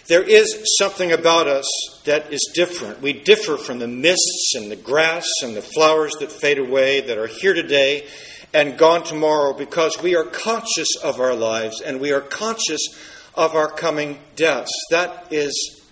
There 0.07 0.23
is 0.23 0.77
something 0.79 1.13
about 1.13 1.49
us 1.49 1.67
that 2.05 2.33
is 2.33 2.53
different. 2.55 3.01
We 3.01 3.15
differ 3.15 3.57
from 3.57 3.79
the 3.79 3.89
mists 3.89 4.53
and 4.55 4.71
the 4.71 4.77
grass 4.77 5.27
and 5.43 5.57
the 5.57 5.63
flowers 5.63 6.13
that 6.21 6.31
fade 6.31 6.59
away, 6.59 7.01
that 7.01 7.17
are 7.17 7.27
here 7.27 7.55
today 7.55 8.07
and 8.53 8.79
gone 8.79 9.03
tomorrow, 9.03 9.55
because 9.55 10.01
we 10.03 10.15
are 10.15 10.25
conscious 10.25 10.97
of 11.03 11.21
our 11.21 11.35
lives 11.35 11.81
and 11.81 12.01
we 12.01 12.13
are 12.13 12.21
conscious 12.21 12.87
of 13.37 13.55
our 13.55 13.69
coming 13.69 14.19
deaths. 14.37 14.73
That 14.91 15.33
is 15.33 15.83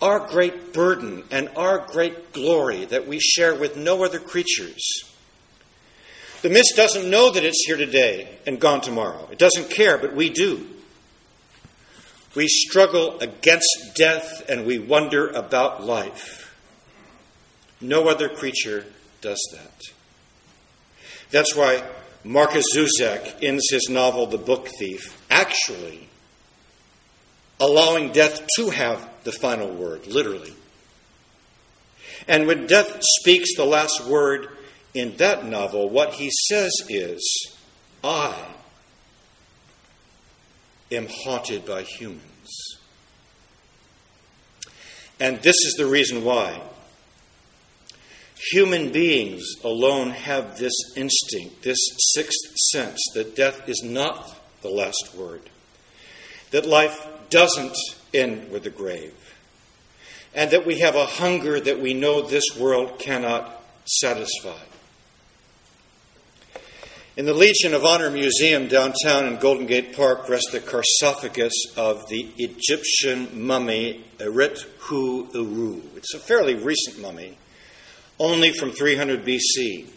our 0.00 0.20
great 0.20 0.72
burden 0.72 1.24
and 1.30 1.48
our 1.56 1.78
great 1.78 2.32
glory 2.32 2.84
that 2.86 3.06
we 3.06 3.18
share 3.18 3.54
with 3.54 3.76
no 3.76 4.04
other 4.04 4.20
creatures. 4.20 5.02
The 6.42 6.50
mist 6.50 6.74
doesn't 6.76 7.10
know 7.10 7.32
that 7.32 7.44
it's 7.44 7.64
here 7.66 7.76
today 7.76 8.38
and 8.46 8.60
gone 8.60 8.80
tomorrow. 8.80 9.28
It 9.32 9.38
doesn't 9.38 9.70
care, 9.70 9.98
but 9.98 10.14
we 10.14 10.30
do. 10.30 10.66
We 12.36 12.46
struggle 12.46 13.18
against 13.18 13.96
death 13.96 14.48
and 14.48 14.64
we 14.64 14.78
wonder 14.78 15.28
about 15.28 15.82
life. 15.82 16.54
No 17.80 18.08
other 18.08 18.28
creature 18.28 18.84
does 19.20 19.40
that. 19.52 19.82
That's 21.30 21.56
why 21.56 21.82
Markus 22.22 22.66
Zusak 22.74 23.42
ends 23.42 23.68
his 23.70 23.88
novel, 23.88 24.26
The 24.26 24.38
Book 24.38 24.68
Thief, 24.78 25.20
actually 25.30 26.08
allowing 27.60 28.12
death 28.12 28.46
to 28.56 28.70
have 28.70 29.08
the 29.24 29.32
final 29.32 29.68
word, 29.68 30.06
literally. 30.06 30.54
And 32.26 32.46
when 32.46 32.66
death 32.66 32.98
speaks 33.20 33.56
the 33.56 33.64
last 33.64 34.04
word 34.06 34.48
in 34.94 35.16
that 35.16 35.44
novel, 35.44 35.88
what 35.88 36.14
he 36.14 36.30
says 36.30 36.72
is, 36.88 37.56
I 38.02 38.34
am 40.90 41.08
haunted 41.08 41.66
by 41.66 41.82
humans. 41.82 42.78
And 45.20 45.38
this 45.42 45.56
is 45.56 45.74
the 45.76 45.86
reason 45.86 46.24
why. 46.24 46.60
Human 48.52 48.92
beings 48.92 49.44
alone 49.64 50.10
have 50.10 50.58
this 50.58 50.74
instinct, 50.96 51.62
this 51.62 51.78
sixth 52.14 52.56
sense, 52.70 53.00
that 53.14 53.34
death 53.34 53.68
is 53.68 53.82
not 53.84 54.34
the 54.62 54.68
last 54.68 55.12
word, 55.16 55.42
that 56.52 56.64
life 56.64 57.06
doesn't 57.30 57.76
end 58.14 58.50
with 58.50 58.64
the 58.64 58.70
grave, 58.70 59.14
and 60.34 60.50
that 60.50 60.66
we 60.66 60.80
have 60.80 60.96
a 60.96 61.06
hunger 61.06 61.60
that 61.60 61.80
we 61.80 61.94
know 61.94 62.22
this 62.22 62.56
world 62.58 62.98
cannot 62.98 63.62
satisfy. 63.84 64.58
In 67.16 67.26
the 67.26 67.34
Legion 67.34 67.74
of 67.74 67.84
Honor 67.84 68.10
Museum 68.10 68.68
downtown 68.68 69.26
in 69.26 69.38
Golden 69.38 69.66
Gate 69.66 69.96
Park 69.96 70.28
rests 70.28 70.52
the 70.52 70.60
sarcophagus 70.60 71.52
of 71.76 72.08
the 72.08 72.28
Egyptian 72.36 73.44
mummy 73.44 74.04
Eret 74.18 74.60
Hu 74.78 75.28
Uru. 75.34 75.82
It's 75.96 76.14
a 76.14 76.20
fairly 76.20 76.54
recent 76.54 77.00
mummy, 77.00 77.36
only 78.20 78.52
from 78.52 78.70
300 78.70 79.24
BC. 79.24 79.88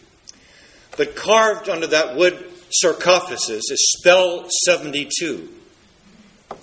But 0.96 1.14
carved 1.14 1.68
under 1.68 1.86
that 1.86 2.16
wood 2.16 2.44
sarcophagus 2.70 3.48
is 3.48 3.92
spell 3.98 4.48
72 4.64 5.48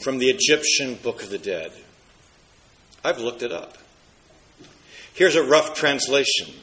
from 0.01 0.17
the 0.17 0.29
Egyptian 0.29 0.95
Book 0.95 1.23
of 1.23 1.29
the 1.29 1.37
Dead. 1.37 1.71
I've 3.03 3.19
looked 3.19 3.43
it 3.43 3.51
up. 3.51 3.77
Here's 5.13 5.35
a 5.35 5.43
rough 5.43 5.73
translation. 5.75 6.53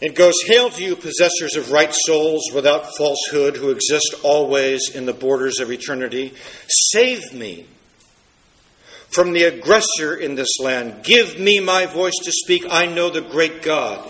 It 0.00 0.14
goes 0.14 0.34
Hail 0.44 0.68
to 0.70 0.82
you, 0.82 0.94
possessors 0.94 1.56
of 1.56 1.70
right 1.70 1.94
souls 1.94 2.50
without 2.54 2.94
falsehood, 2.96 3.56
who 3.56 3.70
exist 3.70 4.14
always 4.22 4.94
in 4.94 5.06
the 5.06 5.14
borders 5.14 5.58
of 5.58 5.72
eternity. 5.72 6.34
Save 6.68 7.32
me 7.32 7.66
from 9.08 9.32
the 9.32 9.44
aggressor 9.44 10.14
in 10.14 10.34
this 10.34 10.58
land. 10.60 11.02
Give 11.02 11.38
me 11.38 11.60
my 11.60 11.86
voice 11.86 12.16
to 12.24 12.32
speak. 12.32 12.64
I 12.68 12.86
know 12.86 13.08
the 13.08 13.22
great 13.22 13.62
God. 13.62 14.06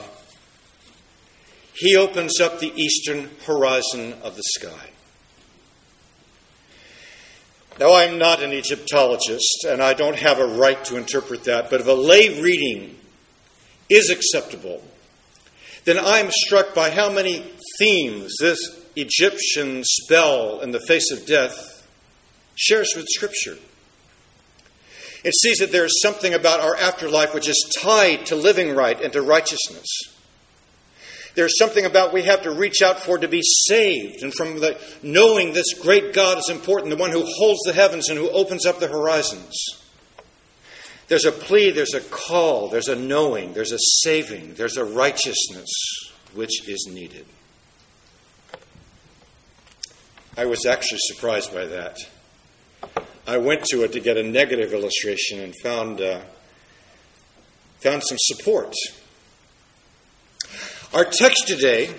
He 1.75 1.95
opens 1.95 2.41
up 2.41 2.59
the 2.59 2.73
eastern 2.75 3.31
horizon 3.45 4.15
of 4.23 4.35
the 4.35 4.43
sky. 4.43 4.91
Now, 7.79 7.95
I'm 7.95 8.19
not 8.19 8.43
an 8.43 8.53
Egyptologist, 8.53 9.67
and 9.69 9.83
I 9.83 9.93
don't 9.93 10.17
have 10.17 10.39
a 10.39 10.47
right 10.47 10.83
to 10.87 10.97
interpret 10.97 11.45
that, 11.45 11.69
but 11.69 11.81
if 11.81 11.87
a 11.87 11.93
lay 11.93 12.41
reading 12.41 12.97
is 13.91 14.09
acceptable, 14.09 14.83
then 15.85 15.99
I'm 15.99 16.31
struck 16.31 16.75
by 16.75 16.91
how 16.91 17.11
many 17.11 17.45
themes 17.79 18.35
this 18.41 18.59
Egyptian 18.97 19.85
spell 19.85 20.61
in 20.61 20.71
the 20.71 20.81
face 20.81 21.11
of 21.13 21.27
death 21.27 21.87
shares 22.55 22.95
with 22.97 23.07
Scripture. 23.09 23.59
It 25.23 25.35
sees 25.35 25.59
that 25.59 25.71
there 25.71 25.85
is 25.85 26.01
something 26.01 26.33
about 26.33 26.61
our 26.61 26.77
afterlife 26.77 27.35
which 27.35 27.49
is 27.49 27.79
tied 27.83 28.27
to 28.27 28.37
living 28.37 28.75
right 28.75 29.01
and 29.01 29.13
to 29.13 29.21
righteousness. 29.21 30.16
There's 31.37 31.59
something 31.59 31.85
about 31.85 32.15
we 32.15 32.23
have 32.23 32.43
to 32.43 32.51
reach 32.51 32.81
out 32.81 32.99
for 32.99 33.19
to 33.19 33.29
be 33.29 33.43
saved, 33.43 34.23
and 34.23 34.33
from 34.35 34.59
the 34.59 34.81
knowing 35.03 35.53
this 35.53 35.75
great 35.75 36.15
God 36.15 36.39
is 36.39 36.49
important, 36.49 36.91
the 36.91 36.97
one 36.97 37.11
who 37.13 37.25
holds 37.27 37.61
the 37.67 37.75
heavens 37.75 38.09
and 38.09 38.19
who 38.19 38.31
opens 38.31 38.65
up 38.65 38.81
the 38.81 38.89
horizons. 38.89 39.55
There's 41.09 41.27
a 41.27 41.33
plea, 41.33 41.71
there's 41.71 41.93
a 41.93 42.01
call, 42.01 42.69
there's 42.69 42.89
a 42.89 42.97
knowing, 42.97 43.53
there's 43.53 43.73
a 43.73 43.79
saving, 43.79 44.55
there's 44.55 44.79
a 44.79 44.85
righteousness 44.85 45.71
which 46.35 46.67
is 46.69 46.89
needed. 46.91 47.27
I 50.39 50.47
was 50.47 50.65
actually 50.65 51.01
surprised 51.03 51.53
by 51.53 51.67
that. 51.67 51.99
I 53.27 53.37
went 53.37 53.65
to 53.67 53.85
it 53.85 53.93
to 53.93 54.01
get 54.01 54.17
a 54.17 54.23
negative 54.23 54.73
illustration 54.73 55.41
and 55.41 55.55
found, 55.63 56.01
uh, 56.01 56.21
found 57.81 58.03
some 58.05 58.19
support. 58.19 58.73
Our 60.97 61.05
text 61.05 61.47
today 61.47 61.95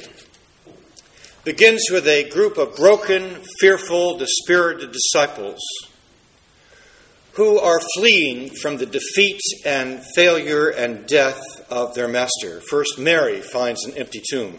begins 1.43 1.83
with 1.91 2.07
a 2.07 2.27
group 2.31 2.57
of 2.57 2.75
broken, 2.75 3.43
fearful, 3.59 4.17
dispirited 4.17 4.91
disciples 4.91 5.59
who 7.33 7.59
are 7.59 7.79
fleeing 7.93 8.49
from 8.49 8.77
the 8.77 8.87
defeat 8.87 9.39
and 9.63 10.03
failure 10.15 10.69
and 10.69 11.05
death 11.05 11.39
of 11.69 11.93
their 11.93 12.07
master. 12.07 12.59
First, 12.71 12.97
Mary 12.97 13.39
finds 13.39 13.85
an 13.85 13.95
empty 13.99 14.19
tomb. 14.27 14.57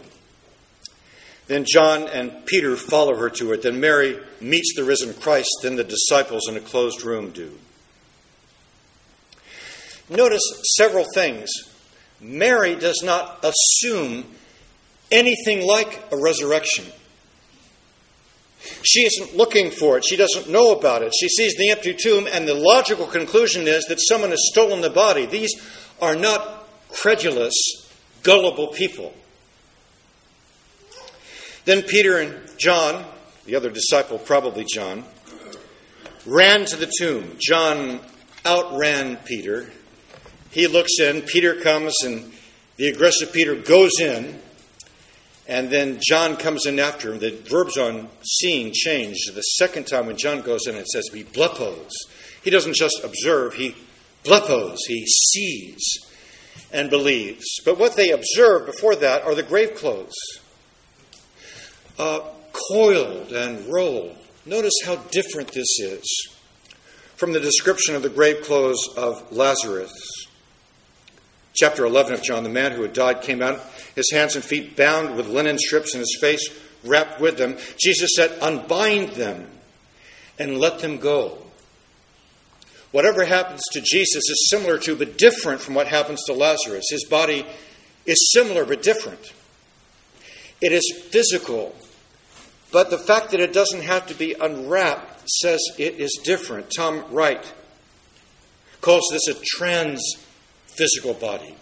Then 1.47 1.65
John 1.67 2.07
and 2.07 2.45
Peter 2.45 2.77
follow 2.77 3.17
her 3.17 3.29
to 3.31 3.51
it. 3.51 3.63
Then 3.63 3.81
Mary 3.81 4.21
meets 4.39 4.73
the 4.73 4.85
risen 4.85 5.15
Christ. 5.15 5.49
Then 5.63 5.75
the 5.75 5.83
disciples 5.83 6.47
in 6.47 6.55
a 6.55 6.61
closed 6.61 7.03
room 7.03 7.31
do. 7.31 7.57
Notice 10.09 10.43
several 10.77 11.05
things. 11.13 11.49
Mary 12.21 12.75
does 12.75 13.01
not 13.03 13.43
assume 13.43 14.25
anything 15.11 15.65
like 15.65 16.03
a 16.11 16.17
resurrection. 16.17 16.85
She 18.83 19.05
isn't 19.05 19.37
looking 19.37 19.71
for 19.71 19.97
it. 19.97 20.05
She 20.05 20.17
doesn't 20.17 20.49
know 20.49 20.73
about 20.73 21.01
it. 21.01 21.13
She 21.17 21.29
sees 21.29 21.55
the 21.55 21.69
empty 21.71 21.93
tomb, 21.93 22.27
and 22.31 22.47
the 22.47 22.53
logical 22.53 23.07
conclusion 23.07 23.67
is 23.67 23.85
that 23.85 23.99
someone 24.01 24.31
has 24.31 24.49
stolen 24.51 24.81
the 24.81 24.89
body. 24.89 25.25
These 25.25 25.53
are 26.01 26.15
not 26.15 26.67
credulous, 26.89 27.53
gullible 28.23 28.67
people. 28.67 29.13
Then 31.65 31.83
Peter 31.83 32.17
and 32.17 32.35
John, 32.57 33.05
the 33.45 33.55
other 33.55 33.69
disciple, 33.69 34.17
probably 34.17 34.65
John, 34.65 35.05
ran 36.25 36.65
to 36.65 36.75
the 36.75 36.91
tomb. 36.99 37.37
John 37.39 37.99
outran 38.45 39.17
Peter. 39.17 39.71
He 40.51 40.67
looks 40.67 40.99
in, 40.99 41.21
Peter 41.21 41.55
comes, 41.55 41.95
and 42.03 42.31
the 42.77 42.87
aggressive 42.87 43.31
Peter 43.31 43.55
goes 43.55 43.99
in, 43.99 44.39
and 45.47 45.69
then 45.69 45.99
John 46.01 46.37
comes 46.37 46.65
in 46.65 46.79
after 46.79 47.13
him. 47.13 47.19
The 47.19 47.31
verbs 47.49 47.77
on 47.77 48.09
seeing 48.23 48.71
change. 48.73 49.17
The 49.33 49.41
second 49.41 49.87
time 49.87 50.07
when 50.07 50.17
John 50.17 50.41
goes 50.41 50.67
in, 50.67 50.75
it 50.75 50.87
says, 50.87 51.09
"He 51.11 51.23
blepos. 51.23 51.91
He 52.43 52.49
doesn't 52.49 52.75
just 52.75 53.03
observe, 53.03 53.55
he 53.55 53.75
blepos. 54.23 54.77
He 54.87 55.05
sees 55.05 56.05
and 56.71 56.89
believes. 56.89 57.45
But 57.65 57.77
what 57.77 57.95
they 57.95 58.11
observe 58.11 58.65
before 58.65 58.95
that 58.97 59.23
are 59.23 59.35
the 59.35 59.43
grave 59.43 59.75
clothes 59.75 60.15
uh, 61.97 62.21
coiled 62.71 63.31
and 63.31 63.65
rolled. 63.71 64.17
Notice 64.45 64.73
how 64.85 64.95
different 64.95 65.51
this 65.51 65.79
is 65.79 66.29
from 67.17 67.33
the 67.33 67.39
description 67.39 67.95
of 67.95 68.03
the 68.03 68.09
grave 68.09 68.41
clothes 68.43 68.87
of 68.95 69.31
Lazarus. 69.31 69.91
Chapter 71.59 71.83
11 71.83 72.13
of 72.13 72.23
John, 72.23 72.43
the 72.43 72.49
man 72.49 72.71
who 72.71 72.83
had 72.83 72.93
died 72.93 73.21
came 73.21 73.41
out, 73.41 73.59
his 73.93 74.09
hands 74.13 74.35
and 74.35 74.45
feet 74.45 74.77
bound 74.77 75.17
with 75.17 75.27
linen 75.27 75.57
strips 75.57 75.93
and 75.93 75.99
his 75.99 76.17
face 76.21 76.49
wrapped 76.85 77.19
with 77.19 77.37
them. 77.37 77.57
Jesus 77.77 78.11
said, 78.15 78.31
Unbind 78.41 79.09
them 79.09 79.45
and 80.39 80.57
let 80.57 80.79
them 80.79 80.99
go. 80.99 81.37
Whatever 82.91 83.25
happens 83.25 83.61
to 83.73 83.81
Jesus 83.81 84.23
is 84.29 84.49
similar 84.49 84.77
to, 84.79 84.95
but 84.95 85.17
different 85.17 85.59
from 85.59 85.73
what 85.75 85.87
happens 85.87 86.23
to 86.27 86.33
Lazarus. 86.33 86.85
His 86.89 87.03
body 87.03 87.45
is 88.05 88.31
similar, 88.31 88.63
but 88.63 88.81
different. 88.81 89.33
It 90.61 90.71
is 90.71 91.03
physical, 91.09 91.75
but 92.71 92.89
the 92.89 92.97
fact 92.97 93.31
that 93.31 93.41
it 93.41 93.51
doesn't 93.51 93.83
have 93.83 94.07
to 94.07 94.13
be 94.13 94.33
unwrapped 94.33 95.29
says 95.29 95.59
it 95.77 95.95
is 95.95 96.21
different. 96.23 96.71
Tom 96.73 97.03
Wright 97.11 97.53
calls 98.79 99.09
this 99.11 99.27
a 99.27 99.33
trans 99.43 100.01
physical 100.79 101.13
body. 101.13 101.55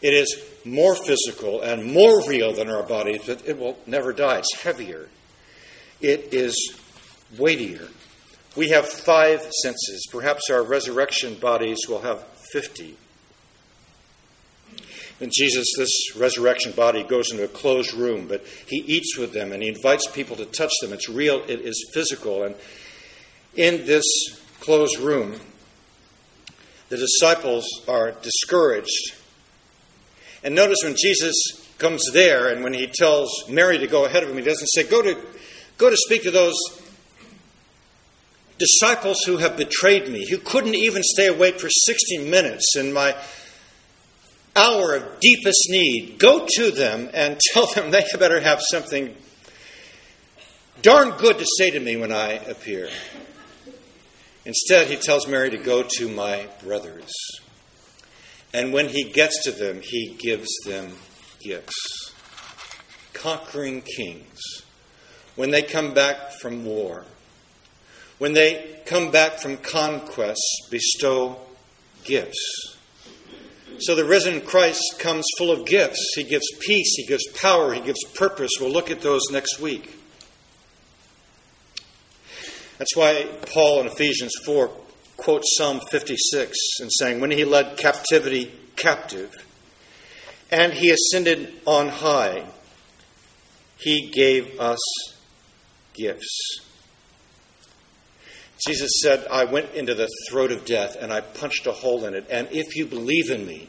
It 0.00 0.14
is 0.14 0.40
more 0.64 0.94
physical 0.94 1.60
and 1.60 1.92
more 1.92 2.26
real 2.28 2.52
than 2.52 2.70
our 2.70 2.82
bodies, 2.82 3.22
but 3.26 3.46
it 3.46 3.58
will 3.58 3.78
never 3.86 4.12
die. 4.12 4.38
It's 4.38 4.62
heavier. 4.62 5.08
It 6.00 6.32
is 6.32 6.76
weightier. 7.38 7.88
We 8.56 8.68
have 8.70 8.88
five 8.88 9.42
senses. 9.62 10.06
Perhaps 10.10 10.50
our 10.50 10.62
resurrection 10.62 11.34
bodies 11.34 11.78
will 11.88 12.00
have 12.00 12.24
50. 12.52 12.96
And 15.20 15.30
Jesus, 15.32 15.66
this 15.76 16.16
resurrection 16.16 16.72
body, 16.72 17.04
goes 17.04 17.30
into 17.30 17.44
a 17.44 17.48
closed 17.48 17.94
room, 17.94 18.26
but 18.26 18.44
he 18.66 18.78
eats 18.78 19.16
with 19.16 19.32
them 19.32 19.52
and 19.52 19.62
he 19.62 19.68
invites 19.68 20.08
people 20.08 20.36
to 20.36 20.44
touch 20.46 20.72
them. 20.80 20.92
It's 20.92 21.08
real, 21.08 21.42
it 21.46 21.60
is 21.60 21.90
physical. 21.94 22.42
And 22.42 22.56
in 23.54 23.86
this 23.86 24.04
closed 24.60 24.98
room, 24.98 25.38
the 26.92 26.98
disciples 26.98 27.64
are 27.88 28.10
discouraged. 28.20 29.14
And 30.44 30.54
notice 30.54 30.76
when 30.84 30.94
Jesus 30.94 31.34
comes 31.78 32.02
there 32.12 32.48
and 32.48 32.62
when 32.62 32.74
he 32.74 32.86
tells 32.86 33.48
Mary 33.48 33.78
to 33.78 33.86
go 33.86 34.04
ahead 34.04 34.22
of 34.22 34.28
him, 34.28 34.36
he 34.36 34.44
doesn't 34.44 34.66
say, 34.66 34.82
Go 34.82 35.00
to, 35.00 35.18
go 35.78 35.88
to 35.88 35.96
speak 35.96 36.24
to 36.24 36.30
those 36.30 36.52
disciples 38.58 39.16
who 39.24 39.38
have 39.38 39.56
betrayed 39.56 40.06
me, 40.06 40.28
who 40.28 40.36
couldn't 40.36 40.74
even 40.74 41.02
stay 41.02 41.28
awake 41.28 41.58
for 41.58 41.70
60 41.70 42.28
minutes 42.28 42.76
in 42.76 42.92
my 42.92 43.16
hour 44.54 44.94
of 44.94 45.18
deepest 45.18 45.68
need, 45.70 46.18
go 46.18 46.46
to 46.46 46.70
them 46.72 47.08
and 47.14 47.40
tell 47.54 47.72
them 47.72 47.90
they 47.90 48.04
better 48.18 48.38
have 48.38 48.60
something 48.70 49.16
darn 50.82 51.12
good 51.12 51.38
to 51.38 51.46
say 51.56 51.70
to 51.70 51.80
me 51.80 51.96
when 51.96 52.12
I 52.12 52.32
appear. 52.32 52.90
Instead, 54.44 54.88
he 54.88 54.96
tells 54.96 55.28
Mary 55.28 55.50
to 55.50 55.58
go 55.58 55.84
to 55.98 56.08
my 56.08 56.48
brothers. 56.62 57.12
And 58.52 58.72
when 58.72 58.88
he 58.88 59.04
gets 59.04 59.42
to 59.44 59.52
them, 59.52 59.80
he 59.82 60.16
gives 60.18 60.50
them 60.66 60.92
gifts. 61.40 62.12
Conquering 63.12 63.82
kings. 63.82 64.40
When 65.36 65.50
they 65.50 65.62
come 65.62 65.94
back 65.94 66.32
from 66.40 66.64
war, 66.64 67.04
when 68.18 68.34
they 68.34 68.80
come 68.84 69.10
back 69.10 69.38
from 69.38 69.56
conquest, 69.56 70.40
bestow 70.70 71.38
gifts. 72.04 72.76
So 73.78 73.94
the 73.94 74.04
risen 74.04 74.42
Christ 74.42 74.96
comes 74.98 75.24
full 75.38 75.50
of 75.50 75.66
gifts. 75.66 76.12
He 76.14 76.24
gives 76.24 76.44
peace, 76.60 76.94
he 76.96 77.06
gives 77.06 77.26
power, 77.32 77.72
he 77.72 77.80
gives 77.80 78.04
purpose. 78.14 78.50
We'll 78.60 78.70
look 78.70 78.90
at 78.90 79.00
those 79.00 79.22
next 79.30 79.60
week. 79.60 79.98
That's 82.78 82.96
why 82.96 83.26
Paul 83.46 83.82
in 83.82 83.86
Ephesians 83.86 84.32
4 84.44 84.70
quotes 85.16 85.56
Psalm 85.56 85.80
56 85.90 86.56
and 86.80 86.90
saying, 86.92 87.20
When 87.20 87.30
he 87.30 87.44
led 87.44 87.76
captivity 87.76 88.52
captive 88.76 89.34
and 90.50 90.72
he 90.72 90.90
ascended 90.90 91.52
on 91.66 91.88
high, 91.88 92.44
he 93.78 94.10
gave 94.10 94.58
us 94.58 94.80
gifts. 95.94 96.60
Jesus 98.66 99.00
said, 99.02 99.26
I 99.28 99.44
went 99.44 99.74
into 99.74 99.94
the 99.94 100.08
throat 100.28 100.52
of 100.52 100.64
death 100.64 100.96
and 101.00 101.12
I 101.12 101.20
punched 101.20 101.66
a 101.66 101.72
hole 101.72 102.04
in 102.04 102.14
it. 102.14 102.26
And 102.30 102.48
if 102.52 102.76
you 102.76 102.86
believe 102.86 103.30
in 103.30 103.44
me, 103.44 103.68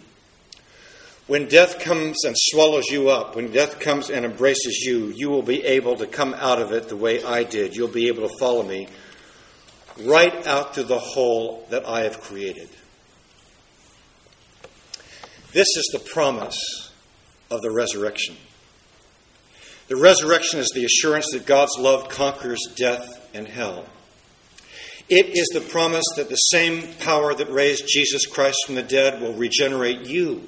when 1.28 1.48
death 1.48 1.80
comes 1.80 2.26
and 2.26 2.36
swallows 2.38 2.88
you 2.90 3.10
up, 3.10 3.36
when 3.36 3.52
death 3.52 3.80
comes 3.80 4.10
and 4.10 4.26
embraces 4.26 4.84
you, 4.86 5.08
you 5.16 5.30
will 5.30 5.42
be 5.42 5.64
able 5.64 5.96
to 5.98 6.08
come 6.08 6.34
out 6.34 6.62
of 6.62 6.72
it 6.72 6.90
the 6.90 6.98
way 6.98 7.24
I 7.24 7.44
did. 7.44 7.76
You'll 7.76 7.88
be 7.88 8.10
able 8.10 8.28
to 8.28 8.38
follow 8.40 8.64
me 8.64 8.88
right 10.02 10.46
out 10.48 10.74
through 10.74 10.84
the 10.86 11.00
hole 11.00 11.66
that 11.70 11.88
I 11.88 12.02
have 12.02 12.20
created. 12.20 12.70
This 15.54 15.68
is 15.78 15.90
the 15.94 16.00
promise 16.00 16.92
of 17.52 17.62
the 17.62 17.72
resurrection. 17.72 18.36
The 19.88 19.96
resurrection 19.96 20.60
is 20.60 20.72
the 20.74 20.86
assurance 20.86 21.30
that 21.32 21.46
God's 21.46 21.78
love 21.78 22.10
conquers 22.10 22.60
death 22.76 23.30
and 23.34 23.48
hell. 23.48 23.86
It 25.10 25.38
is 25.38 25.48
the 25.54 25.62
promise 25.62 26.06
that 26.16 26.30
the 26.30 26.36
same 26.36 26.88
power 27.00 27.34
that 27.34 27.52
raised 27.52 27.86
Jesus 27.88 28.26
Christ 28.26 28.58
from 28.66 28.76
the 28.76 28.84
dead 28.84 29.22
will 29.22 29.34
regenerate 29.34 30.08
you. 30.08 30.48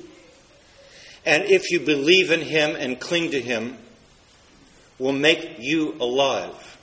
And 1.25 1.43
if 1.45 1.71
you 1.71 1.79
believe 1.79 2.31
in 2.31 2.41
him 2.41 2.75
and 2.75 2.99
cling 2.99 3.31
to 3.31 3.41
him, 3.41 3.77
will 4.99 5.11
make 5.11 5.57
you 5.59 5.95
alive. 5.99 6.77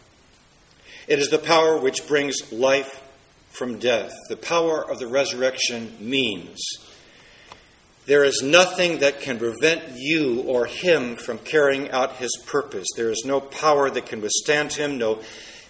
It 1.08 1.18
is 1.18 1.30
the 1.30 1.38
power 1.38 1.78
which 1.78 2.06
brings 2.06 2.52
life 2.52 3.02
from 3.50 3.78
death. 3.78 4.12
The 4.28 4.36
power 4.36 4.84
of 4.88 4.98
the 4.98 5.06
resurrection 5.06 5.96
means 6.00 6.60
there 8.06 8.24
is 8.24 8.42
nothing 8.42 8.98
that 8.98 9.20
can 9.20 9.38
prevent 9.38 9.96
you 9.96 10.42
or 10.42 10.66
him 10.66 11.16
from 11.16 11.38
carrying 11.38 11.90
out 11.90 12.16
his 12.16 12.36
purpose. 12.46 12.88
There 12.96 13.10
is 13.10 13.24
no 13.24 13.40
power 13.40 13.90
that 13.90 14.06
can 14.06 14.20
withstand 14.20 14.72
him, 14.72 14.98
no 14.98 15.20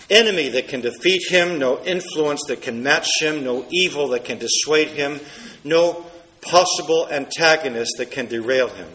enemy 0.08 0.48
that 0.50 0.68
can 0.68 0.80
defeat 0.80 1.22
him, 1.28 1.58
no 1.58 1.82
influence 1.84 2.42
that 2.48 2.62
can 2.62 2.82
match 2.82 3.08
him, 3.20 3.44
no 3.44 3.66
evil 3.70 4.08
that 4.08 4.24
can 4.24 4.38
dissuade 4.38 4.88
him, 4.88 5.20
no 5.64 6.06
possible 6.42 7.08
antagonist 7.10 7.94
that 7.96 8.10
can 8.10 8.26
derail 8.26 8.68
him. 8.68 8.88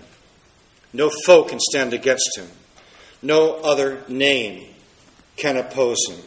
No 0.94 1.10
foe 1.10 1.44
can 1.44 1.60
stand 1.60 1.94
against 1.94 2.38
him. 2.38 2.48
No 3.22 3.56
other 3.56 4.04
name 4.08 4.76
can 5.38 5.58
oppose 5.58 5.98
him. 6.08 6.20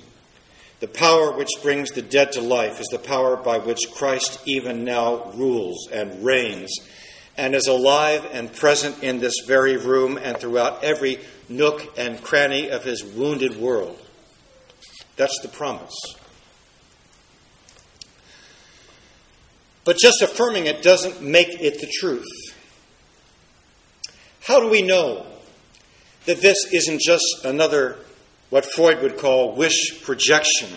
The 0.81 0.89
power 0.89 1.33
which 1.33 1.51
brings 1.63 1.91
the 1.91 2.03
dead 2.03 2.33
to 2.33 2.41
life 2.41 2.81
is 2.81 2.87
the 2.89 2.99
power 2.99 3.37
by 3.37 3.59
which 3.59 3.91
Christ 3.95 4.41
even 4.47 4.85
now 4.85 5.31
rules 5.33 5.89
and 5.93 6.25
reigns 6.25 6.75
and 7.37 7.55
is 7.55 7.69
alive 7.69 8.27
and 8.33 8.53
present 8.53 9.03
in 9.03 9.19
this 9.19 9.41
very 9.47 9.77
room 9.77 10.19
and 10.19 10.37
throughout 10.39 10.83
every 10.83 11.19
nook 11.49 11.99
and 11.99 12.23
cranny 12.23 12.71
of 12.71 12.85
his 12.85 13.05
wounded 13.05 13.57
world. 13.57 13.99
That's 15.17 15.39
the 15.41 15.49
promise. 15.49 15.95
But 19.85 19.99
just 19.99 20.23
affirming 20.23 20.67
it 20.67 20.83
doesn't 20.83 21.23
make 21.23 21.49
it 21.61 21.81
the 21.81 21.91
truth. 22.01 22.27
How 24.43 24.61
do 24.61 24.69
we 24.69 24.83
know 24.83 25.27
that 26.27 26.41
this 26.41 26.73
isn't 26.73 27.01
just 27.01 27.45
another, 27.45 27.97
what 28.51 28.65
Freud 28.65 29.03
would 29.03 29.19
call 29.19 29.55
wish 29.55 30.03
projection? 30.03 30.69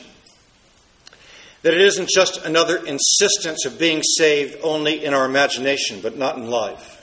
That 1.63 1.73
it 1.73 1.81
isn't 1.81 2.09
just 2.09 2.45
another 2.45 2.77
insistence 2.85 3.65
of 3.65 3.79
being 3.79 4.03
saved 4.03 4.57
only 4.63 5.03
in 5.03 5.13
our 5.13 5.25
imagination, 5.25 5.99
but 6.01 6.17
not 6.17 6.37
in 6.37 6.49
life? 6.49 7.01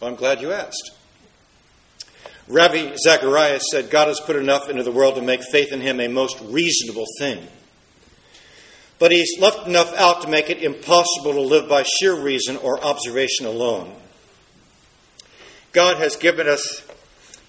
Well, 0.00 0.10
I'm 0.10 0.16
glad 0.16 0.40
you 0.40 0.52
asked. 0.52 0.92
Ravi 2.48 2.92
Zacharias 2.96 3.62
said, 3.70 3.90
God 3.90 4.08
has 4.08 4.20
put 4.20 4.36
enough 4.36 4.68
into 4.68 4.82
the 4.82 4.90
world 4.90 5.14
to 5.16 5.22
make 5.22 5.42
faith 5.52 5.72
in 5.72 5.80
him 5.80 6.00
a 6.00 6.08
most 6.08 6.40
reasonable 6.40 7.06
thing. 7.18 7.46
But 9.00 9.12
he's 9.12 9.40
left 9.40 9.66
enough 9.66 9.92
out 9.94 10.22
to 10.22 10.28
make 10.28 10.50
it 10.50 10.62
impossible 10.62 11.32
to 11.32 11.40
live 11.40 11.68
by 11.68 11.82
sheer 11.82 12.14
reason 12.14 12.58
or 12.58 12.84
observation 12.84 13.46
alone. 13.46 13.96
God 15.72 15.96
has 15.96 16.16
given 16.16 16.46
us 16.46 16.86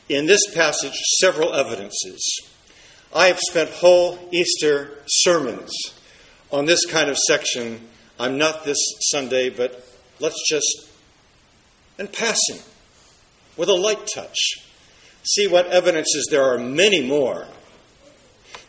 in 0.08 0.28
this 0.28 0.50
passage 0.56 0.94
several 1.20 1.54
evidences. 1.54 2.40
I 3.14 3.28
have 3.28 3.40
spent 3.40 3.70
whole 3.70 4.18
Easter 4.32 5.00
sermons 5.06 5.74
on 6.54 6.66
this 6.66 6.86
kind 6.86 7.10
of 7.10 7.18
section. 7.18 7.86
I'm 8.18 8.38
not 8.38 8.64
this 8.64 8.80
Sunday, 9.12 9.50
but 9.50 9.86
let's 10.22 10.42
just, 10.48 10.90
in 12.00 12.08
passing, 12.08 12.60
with 13.58 13.68
a 13.68 13.74
light 13.74 14.08
touch, 14.14 14.38
see 15.24 15.48
what 15.48 15.68
evidences 15.68 16.28
there 16.32 16.44
are 16.44 16.58
many 16.58 17.06
more 17.06 17.46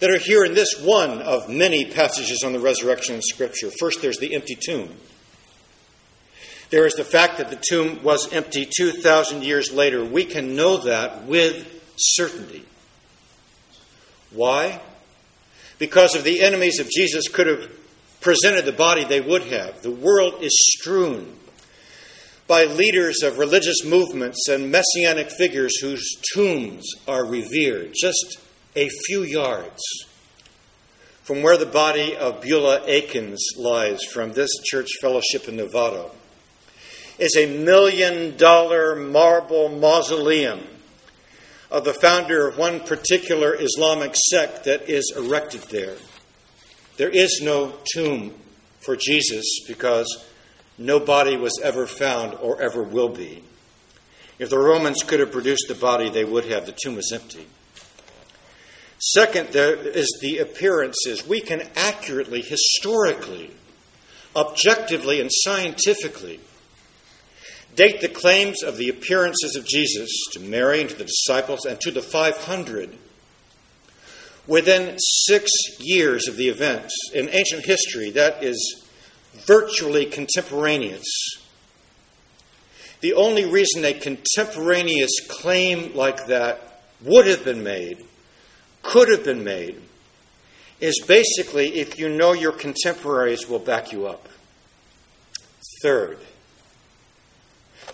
that 0.03 0.11
are 0.11 0.19
here 0.19 0.45
in 0.45 0.53
this 0.53 0.81
one 0.83 1.23
of 1.23 1.49
many 1.49 1.85
passages 1.85 2.43
on 2.45 2.53
the 2.53 2.59
resurrection 2.59 3.15
in 3.15 3.23
Scripture. 3.23 3.71
First, 3.79 4.03
there's 4.03 4.19
the 4.19 4.35
empty 4.35 4.57
tomb. 4.57 4.93
There 6.71 6.87
is 6.87 6.95
the 6.95 7.05
fact 7.05 7.39
that 7.39 7.51
the 7.51 7.63
tomb 7.69 8.03
was 8.03 8.33
empty 8.33 8.67
2,000 8.69 9.45
years 9.45 9.73
later. 9.73 10.05
We 10.05 10.25
can 10.25 10.57
know 10.57 10.79
that 10.79 11.27
with 11.27 11.95
certainty. 11.97 12.65
Why? 14.33 14.81
Because 15.79 16.17
if 16.17 16.25
the 16.25 16.43
enemies 16.43 16.81
of 16.81 16.91
Jesus 16.91 17.29
could 17.29 17.47
have 17.47 17.71
presented 18.21 18.65
the 18.65 18.73
body, 18.73 19.05
they 19.05 19.21
would 19.21 19.43
have. 19.43 19.83
The 19.83 19.93
world 19.93 20.43
is 20.43 20.51
strewn 20.81 21.37
by 22.49 22.65
leaders 22.65 23.23
of 23.23 23.39
religious 23.39 23.85
movements 23.85 24.49
and 24.49 24.73
messianic 24.73 25.31
figures 25.31 25.79
whose 25.81 26.21
tombs 26.35 26.91
are 27.07 27.25
revered 27.25 27.95
just 27.95 28.39
a 28.75 28.89
few 29.07 29.23
yards 29.23 29.83
from 31.23 31.43
where 31.43 31.57
the 31.57 31.67
body 31.67 32.17
of 32.17 32.41
Beulah 32.41 32.83
Akins 32.87 33.51
lies 33.57 34.03
from 34.13 34.33
this 34.33 34.51
church 34.65 34.89
fellowship 35.01 35.49
in 35.49 35.57
Novato 35.57 36.11
is 37.19 37.37
a 37.37 37.59
million 37.59 38.37
dollar 38.37 38.97
marble 38.97 39.69
mausoleum 39.69 40.61
of 41.71 41.85
the 41.85 41.95
founder 41.95 42.49
of 42.49 42.59
one 42.59 42.81
particular 42.81 43.55
Islamic 43.55 44.15
sect 44.31 44.65
that 44.65 44.89
is 44.89 45.13
erected 45.17 45.63
there. 45.71 45.97
There 46.97 47.09
is 47.09 47.41
no 47.43 47.75
tomb 47.95 48.35
for 48.81 48.97
Jesus 48.97 49.45
because 49.67 50.27
no 50.77 50.99
body 50.99 51.37
was 51.37 51.61
ever 51.63 51.87
found 51.87 52.35
or 52.35 52.61
ever 52.61 52.83
will 52.83 53.09
be. 53.09 53.45
If 54.39 54.51
the 54.51 54.59
Romans 54.59 55.03
could 55.03 55.21
have 55.21 55.31
produced 55.31 55.67
the 55.69 55.75
body, 55.75 56.11
they 56.11 56.25
would 56.25 56.47
have. 56.47 56.67
The 56.67 56.77
tomb 56.83 56.99
is 56.99 57.13
empty. 57.15 57.47
Second, 59.05 59.49
there 59.49 59.75
is 59.75 60.07
the 60.21 60.39
appearances. 60.39 61.27
We 61.27 61.41
can 61.41 61.69
accurately, 61.75 62.41
historically, 62.41 63.51
objectively, 64.37 65.21
and 65.21 65.29
scientifically 65.33 66.39
date 67.75 68.01
the 68.01 68.09
claims 68.09 68.63
of 68.63 68.77
the 68.77 68.89
appearances 68.89 69.57
of 69.57 69.67
Jesus 69.67 70.09
to 70.33 70.41
Mary 70.41 70.83
and 70.83 70.91
to 70.91 70.97
the 70.97 71.05
disciples 71.05 71.65
and 71.65 71.81
to 71.81 71.91
the 71.91 72.01
500 72.03 72.97
within 74.47 74.97
six 74.99 75.51
years 75.81 76.29
of 76.29 76.37
the 76.37 76.49
events. 76.49 76.95
In 77.13 77.29
ancient 77.31 77.65
history, 77.65 78.11
that 78.11 78.45
is 78.45 78.87
virtually 79.47 80.07
contemporaneous. 80.07 81.07
The 83.01 83.15
only 83.15 83.47
reason 83.47 83.85
a 83.85 83.95
contemporaneous 83.95 85.27
claim 85.29 85.93
like 85.97 86.27
that 86.27 86.85
would 87.03 87.27
have 87.27 87.45
been 87.45 87.65
made, 87.65 88.05
could 88.83 89.09
have 89.09 89.25
been 89.25 89.45
made, 89.45 89.81
is 90.81 91.03
basically 91.07 91.77
if 91.77 91.99
you 91.99 92.09
know 92.09 92.33
your 92.33 92.53
contemporaries 92.53 93.49
will 93.49 93.59
back 93.59 93.93
you 93.93 94.07
up. 94.07 94.29
Third, 95.83 96.19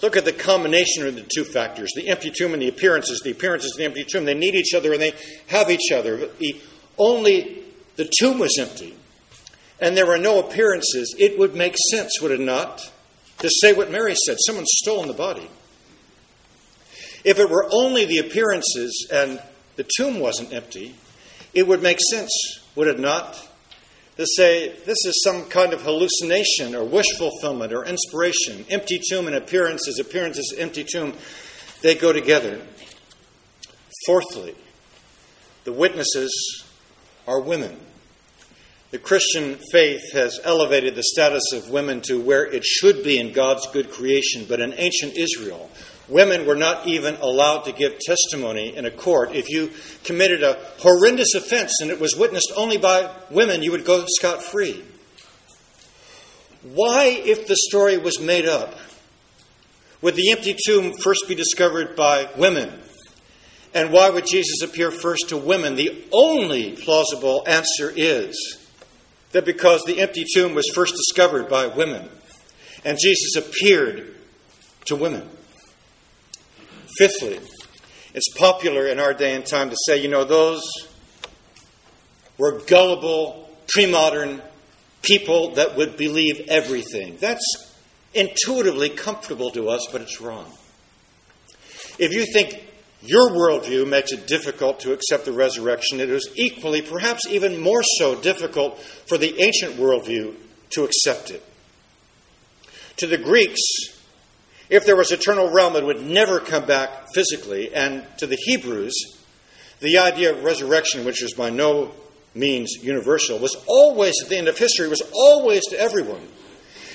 Look 0.02 0.16
at 0.16 0.24
the 0.24 0.32
combination 0.32 1.06
of 1.06 1.14
the 1.16 1.26
two 1.34 1.44
factors 1.44 1.90
the 1.94 2.08
empty 2.08 2.30
tomb 2.30 2.52
and 2.52 2.62
the 2.62 2.68
appearances. 2.68 3.20
The 3.20 3.32
appearances 3.32 3.72
of 3.72 3.78
the 3.78 3.84
empty 3.84 4.04
tomb, 4.04 4.24
they 4.24 4.34
need 4.34 4.54
each 4.54 4.74
other 4.74 4.92
and 4.92 5.02
they 5.02 5.12
have 5.48 5.70
each 5.70 5.90
other. 5.92 6.28
The, 6.38 6.60
only 6.96 7.62
the 7.96 8.10
tomb 8.20 8.38
was 8.38 8.56
empty 8.58 8.94
and 9.80 9.96
there 9.96 10.06
were 10.06 10.18
no 10.18 10.40
appearances. 10.40 11.14
It 11.18 11.38
would 11.38 11.54
make 11.54 11.74
sense, 11.90 12.20
would 12.20 12.32
it 12.32 12.40
not, 12.40 12.90
to 13.38 13.48
say 13.48 13.72
what 13.72 13.90
Mary 13.90 14.14
said 14.14 14.36
someone's 14.46 14.70
stolen 14.72 15.08
the 15.08 15.14
body. 15.14 15.48
If 17.24 17.38
it 17.38 17.50
were 17.50 17.68
only 17.72 18.04
the 18.04 18.18
appearances 18.18 19.08
and 19.12 19.40
the 19.78 19.86
tomb 19.96 20.18
wasn't 20.18 20.52
empty, 20.52 20.96
it 21.54 21.66
would 21.66 21.80
make 21.80 21.98
sense, 22.10 22.30
would 22.74 22.88
it 22.88 22.98
not, 22.98 23.40
to 24.16 24.26
say 24.36 24.70
this 24.84 25.06
is 25.06 25.22
some 25.22 25.44
kind 25.44 25.72
of 25.72 25.82
hallucination 25.82 26.74
or 26.74 26.82
wish 26.82 27.06
fulfillment 27.16 27.72
or 27.72 27.84
inspiration. 27.84 28.66
Empty 28.68 29.00
tomb 29.08 29.28
and 29.28 29.36
appearances, 29.36 30.00
appearances, 30.00 30.52
empty 30.58 30.82
tomb, 30.82 31.14
they 31.82 31.94
go 31.94 32.12
together. 32.12 32.60
Fourthly, 34.04 34.56
the 35.62 35.72
witnesses 35.72 36.64
are 37.28 37.40
women. 37.40 37.78
The 38.90 38.98
Christian 38.98 39.58
faith 39.70 40.12
has 40.12 40.40
elevated 40.42 40.96
the 40.96 41.04
status 41.04 41.52
of 41.52 41.70
women 41.70 42.00
to 42.02 42.20
where 42.20 42.44
it 42.44 42.64
should 42.64 43.04
be 43.04 43.16
in 43.16 43.32
God's 43.32 43.68
good 43.72 43.92
creation, 43.92 44.44
but 44.48 44.60
in 44.60 44.74
ancient 44.76 45.16
Israel, 45.16 45.70
Women 46.08 46.46
were 46.46 46.56
not 46.56 46.86
even 46.86 47.16
allowed 47.16 47.64
to 47.64 47.72
give 47.72 47.98
testimony 47.98 48.74
in 48.74 48.86
a 48.86 48.90
court. 48.90 49.34
If 49.34 49.50
you 49.50 49.70
committed 50.04 50.42
a 50.42 50.58
horrendous 50.78 51.34
offense 51.34 51.80
and 51.82 51.90
it 51.90 52.00
was 52.00 52.16
witnessed 52.16 52.50
only 52.56 52.78
by 52.78 53.14
women, 53.30 53.62
you 53.62 53.72
would 53.72 53.84
go 53.84 54.04
scot 54.08 54.42
free. 54.42 54.82
Why, 56.62 57.04
if 57.24 57.46
the 57.46 57.56
story 57.56 57.98
was 57.98 58.20
made 58.20 58.46
up, 58.46 58.74
would 60.00 60.16
the 60.16 60.30
empty 60.32 60.56
tomb 60.66 60.94
first 60.94 61.24
be 61.28 61.34
discovered 61.34 61.94
by 61.94 62.28
women? 62.36 62.72
And 63.74 63.92
why 63.92 64.08
would 64.08 64.26
Jesus 64.26 64.62
appear 64.62 64.90
first 64.90 65.28
to 65.28 65.36
women? 65.36 65.74
The 65.74 66.04
only 66.10 66.72
plausible 66.72 67.44
answer 67.46 67.92
is 67.94 68.58
that 69.32 69.44
because 69.44 69.82
the 69.84 70.00
empty 70.00 70.24
tomb 70.34 70.54
was 70.54 70.70
first 70.74 70.94
discovered 70.94 71.50
by 71.50 71.66
women, 71.66 72.08
and 72.84 72.98
Jesus 72.98 73.36
appeared 73.36 74.14
to 74.86 74.96
women. 74.96 75.28
Fifthly, 76.98 77.38
it's 78.12 78.28
popular 78.36 78.88
in 78.88 78.98
our 78.98 79.14
day 79.14 79.36
and 79.36 79.46
time 79.46 79.70
to 79.70 79.76
say, 79.86 80.02
you 80.02 80.08
know, 80.08 80.24
those 80.24 80.62
were 82.36 82.60
gullible, 82.66 83.48
pre 83.68 83.86
modern 83.86 84.42
people 85.02 85.54
that 85.54 85.76
would 85.76 85.96
believe 85.96 86.46
everything. 86.48 87.16
That's 87.20 87.72
intuitively 88.14 88.88
comfortable 88.88 89.50
to 89.52 89.68
us, 89.68 89.86
but 89.92 90.00
it's 90.00 90.20
wrong. 90.20 90.52
If 92.00 92.12
you 92.12 92.26
think 92.32 92.64
your 93.02 93.30
worldview 93.30 93.86
makes 93.86 94.10
it 94.10 94.26
difficult 94.26 94.80
to 94.80 94.92
accept 94.92 95.24
the 95.24 95.32
resurrection, 95.32 96.00
it 96.00 96.10
is 96.10 96.28
equally, 96.34 96.82
perhaps 96.82 97.28
even 97.28 97.60
more 97.60 97.82
so, 97.82 98.20
difficult 98.20 98.80
for 99.06 99.18
the 99.18 99.40
ancient 99.40 99.74
worldview 99.74 100.34
to 100.70 100.84
accept 100.84 101.30
it. 101.30 101.44
To 102.96 103.06
the 103.06 103.18
Greeks, 103.18 103.60
if 104.70 104.84
there 104.84 104.96
was 104.96 105.12
eternal 105.12 105.50
realm, 105.50 105.76
it 105.76 105.84
would 105.84 106.04
never 106.04 106.40
come 106.40 106.66
back 106.66 107.12
physically. 107.14 107.74
And 107.74 108.04
to 108.18 108.26
the 108.26 108.36
Hebrews, 108.36 108.94
the 109.80 109.98
idea 109.98 110.32
of 110.32 110.44
resurrection, 110.44 111.04
which 111.04 111.22
is 111.22 111.32
by 111.34 111.50
no 111.50 111.92
means 112.34 112.76
universal, 112.82 113.38
was 113.38 113.56
always 113.66 114.14
at 114.22 114.28
the 114.28 114.36
end 114.36 114.48
of 114.48 114.58
history, 114.58 114.88
was 114.88 115.02
always 115.12 115.64
to 115.66 115.80
everyone. 115.80 116.26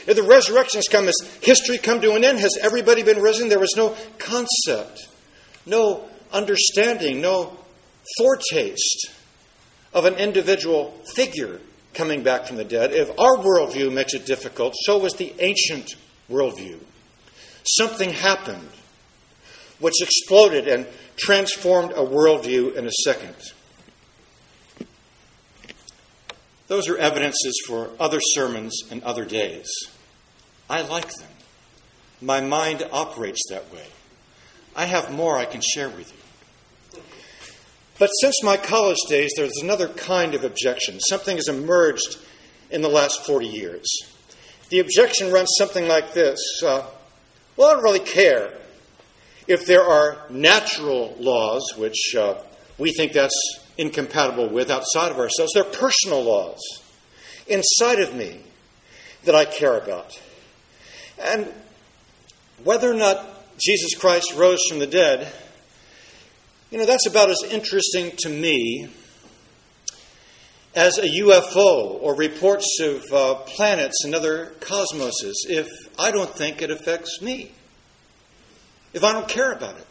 If 0.05 0.17
the 0.17 0.23
resurrection 0.23 0.79
has 0.79 0.87
come, 0.87 1.05
has 1.05 1.19
history 1.41 1.77
come 1.77 2.01
to 2.01 2.13
an 2.13 2.23
end? 2.23 2.39
Has 2.39 2.57
everybody 2.61 3.03
been 3.03 3.21
risen? 3.21 3.49
There 3.49 3.59
was 3.59 3.73
no 3.75 3.95
concept, 4.17 5.07
no 5.65 6.07
understanding, 6.31 7.21
no 7.21 7.57
foretaste 8.17 9.11
of 9.93 10.05
an 10.05 10.15
individual 10.15 10.91
figure 11.15 11.59
coming 11.93 12.23
back 12.23 12.47
from 12.47 12.57
the 12.57 12.65
dead. 12.65 12.91
If 12.91 13.09
our 13.17 13.37
worldview 13.37 13.93
makes 13.93 14.13
it 14.13 14.25
difficult, 14.25 14.75
so 14.75 14.97
was 14.97 15.13
the 15.13 15.33
ancient 15.39 15.95
worldview. 16.29 16.79
Something 17.65 18.11
happened 18.11 18.69
which 19.79 20.01
exploded 20.01 20.67
and 20.67 20.87
transformed 21.17 21.91
a 21.91 21.95
worldview 21.95 22.73
in 22.75 22.87
a 22.87 22.91
second. 23.03 23.35
Those 26.67 26.87
are 26.87 26.97
evidences 26.97 27.61
for 27.67 27.89
other 27.99 28.19
sermons 28.21 28.81
and 28.89 29.03
other 29.03 29.25
days. 29.25 29.67
I 30.69 30.81
like 30.81 31.13
them. 31.13 31.29
My 32.21 32.39
mind 32.39 32.87
operates 32.91 33.41
that 33.49 33.71
way. 33.73 33.85
I 34.75 34.85
have 34.85 35.11
more 35.11 35.37
I 35.37 35.45
can 35.45 35.61
share 35.61 35.89
with 35.89 36.11
you. 36.11 37.01
But 37.99 38.07
since 38.21 38.41
my 38.41 38.57
college 38.57 38.97
days, 39.07 39.31
there's 39.35 39.61
another 39.61 39.89
kind 39.89 40.33
of 40.33 40.43
objection. 40.43 40.99
Something 41.01 41.35
has 41.35 41.47
emerged 41.47 42.17
in 42.71 42.81
the 42.81 42.89
last 42.89 43.25
40 43.25 43.45
years. 43.45 43.85
The 44.69 44.79
objection 44.79 45.31
runs 45.31 45.49
something 45.57 45.87
like 45.87 46.13
this 46.13 46.39
uh, 46.65 46.87
Well, 47.55 47.69
I 47.69 47.73
don't 47.73 47.83
really 47.83 47.99
care 47.99 48.51
if 49.47 49.65
there 49.65 49.83
are 49.83 50.17
natural 50.29 51.15
laws, 51.19 51.73
which 51.77 52.15
uh, 52.17 52.35
we 52.77 52.91
think 52.91 53.13
that's 53.13 53.59
incompatible 53.77 54.49
with 54.49 54.71
outside 54.71 55.11
of 55.11 55.19
ourselves. 55.19 55.51
They're 55.53 55.63
personal 55.63 56.23
laws 56.23 56.61
inside 57.47 57.99
of 57.99 58.15
me 58.15 58.39
that 59.25 59.35
I 59.35 59.45
care 59.45 59.77
about. 59.77 60.19
And 61.21 61.51
whether 62.63 62.89
or 62.89 62.95
not 62.95 63.23
Jesus 63.59 63.93
Christ 63.95 64.33
rose 64.35 64.61
from 64.67 64.79
the 64.79 64.87
dead, 64.87 65.31
you 66.71 66.77
know, 66.79 66.85
that's 66.85 67.07
about 67.07 67.29
as 67.29 67.43
interesting 67.51 68.11
to 68.19 68.29
me 68.29 68.89
as 70.75 70.97
a 70.97 71.07
UFO 71.07 72.01
or 72.01 72.15
reports 72.15 72.79
of 72.81 73.03
uh, 73.11 73.35
planets 73.45 74.03
and 74.05 74.15
other 74.15 74.53
cosmoses 74.59 75.33
if 75.45 75.67
I 75.99 76.11
don't 76.11 76.29
think 76.29 76.61
it 76.61 76.71
affects 76.71 77.21
me, 77.21 77.51
if 78.93 79.03
I 79.03 79.13
don't 79.13 79.27
care 79.27 79.51
about 79.51 79.77
it, 79.77 79.85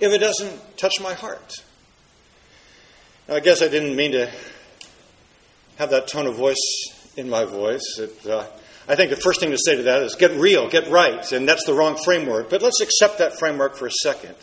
if 0.00 0.12
it 0.12 0.18
doesn't 0.18 0.78
touch 0.78 0.94
my 1.00 1.14
heart. 1.14 1.62
Now, 3.28 3.34
I 3.34 3.40
guess 3.40 3.62
I 3.62 3.68
didn't 3.68 3.96
mean 3.96 4.12
to 4.12 4.30
have 5.78 5.90
that 5.90 6.08
tone 6.08 6.26
of 6.26 6.36
voice 6.36 7.12
in 7.16 7.28
my 7.28 7.44
voice. 7.44 7.98
It, 7.98 8.26
uh, 8.26 8.46
I 8.88 8.94
think 8.94 9.10
the 9.10 9.16
first 9.16 9.40
thing 9.40 9.50
to 9.50 9.58
say 9.58 9.76
to 9.76 9.82
that 9.84 10.02
is 10.02 10.14
get 10.14 10.30
real, 10.32 10.68
get 10.68 10.88
right, 10.88 11.32
and 11.32 11.48
that's 11.48 11.64
the 11.66 11.74
wrong 11.74 11.96
framework. 12.02 12.48
But 12.48 12.62
let's 12.62 12.80
accept 12.80 13.18
that 13.18 13.38
framework 13.38 13.76
for 13.76 13.86
a 13.86 13.92
second. 14.02 14.36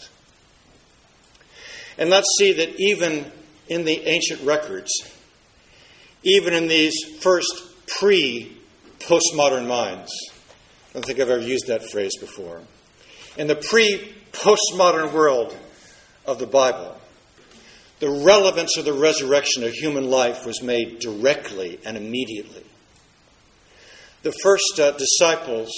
And 1.97 2.09
let's 2.09 2.27
see 2.37 2.53
that 2.53 2.75
even 2.77 3.31
in 3.67 3.85
the 3.85 4.01
ancient 4.07 4.41
records, 4.41 4.91
even 6.23 6.53
in 6.53 6.67
these 6.67 6.95
first 7.19 7.63
pre 7.99 8.57
postmodern 8.99 9.67
minds, 9.67 10.11
I 10.89 10.93
don't 10.93 11.05
think 11.05 11.19
I've 11.19 11.29
ever 11.29 11.41
used 11.41 11.67
that 11.67 11.89
phrase 11.89 12.17
before, 12.19 12.61
in 13.37 13.47
the 13.47 13.55
pre 13.55 14.13
postmodern 14.31 15.13
world 15.13 15.55
of 16.25 16.39
the 16.39 16.47
Bible, 16.47 16.97
the 17.99 18.09
relevance 18.09 18.77
of 18.77 18.85
the 18.85 18.93
resurrection 18.93 19.63
of 19.63 19.73
human 19.73 20.09
life 20.09 20.45
was 20.45 20.61
made 20.61 20.99
directly 20.99 21.79
and 21.85 21.97
immediately. 21.97 22.63
The 24.23 24.31
first 24.31 24.79
uh, 24.79 24.91
disciples, 24.91 25.69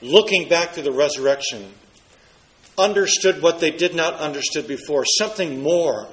looking 0.00 0.48
back 0.48 0.72
to 0.72 0.82
the 0.82 0.92
resurrection, 0.92 1.72
understood 2.76 3.42
what 3.42 3.60
they 3.60 3.70
did 3.70 3.94
not 3.94 4.14
understood 4.14 4.66
before 4.66 5.04
something 5.04 5.62
more 5.62 6.08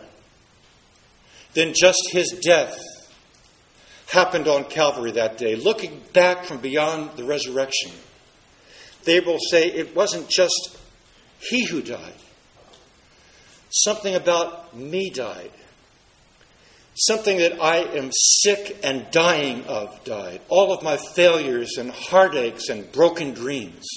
than 1.54 1.74
just 1.76 2.12
his 2.12 2.40
death 2.44 2.80
happened 4.10 4.48
on 4.48 4.66
Calvary 4.66 5.12
that 5.12 5.38
day. 5.38 5.56
Looking 5.56 6.02
back 6.14 6.46
from 6.46 6.58
beyond 6.58 7.12
the 7.16 7.24
resurrection, 7.24 7.92
they 9.06 9.20
will 9.20 9.40
say 9.52 9.68
it 9.68 9.96
wasn't 9.96 10.30
just 10.30 10.78
he 11.40 11.66
who 11.66 11.82
died, 11.82 12.14
something 13.70 14.16
about 14.16 14.76
me 14.76 15.10
died. 15.10 15.52
Something 16.96 17.38
that 17.38 17.62
I 17.62 17.78
am 17.78 18.10
sick 18.12 18.78
and 18.84 19.10
dying 19.10 19.64
of 19.68 20.04
died. 20.04 20.42
All 20.50 20.74
of 20.74 20.84
my 20.84 20.98
failures 21.16 21.78
and 21.78 21.92
heartaches 21.92 22.68
and 22.68 22.92
broken 22.92 23.34
dreams. 23.34 23.88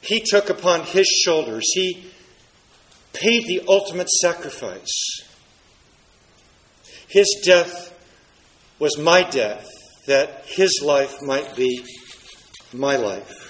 He 0.00 0.20
took 0.20 0.50
upon 0.50 0.84
his 0.84 1.08
shoulders, 1.24 1.64
he 1.72 2.12
paid 3.12 3.46
the 3.46 3.62
ultimate 3.66 4.08
sacrifice. 4.08 5.22
His 7.08 7.42
death 7.44 7.93
was 8.78 8.98
my 8.98 9.22
death, 9.22 9.66
that 10.06 10.44
his 10.46 10.80
life 10.84 11.14
might 11.22 11.56
be 11.56 11.84
my 12.72 12.96
life. 12.96 13.40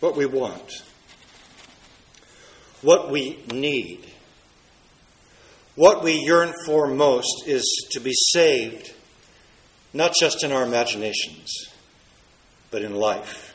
What 0.00 0.16
we 0.16 0.26
want 0.26 0.82
what 2.82 3.10
we 3.10 3.42
need. 3.52 4.06
What 5.74 6.02
we 6.02 6.14
yearn 6.14 6.52
for 6.66 6.88
most 6.88 7.44
is 7.46 7.88
to 7.92 8.00
be 8.00 8.12
saved, 8.12 8.92
not 9.92 10.14
just 10.18 10.42
in 10.42 10.52
our 10.52 10.64
imaginations, 10.64 11.68
but 12.70 12.82
in 12.82 12.94
life. 12.94 13.54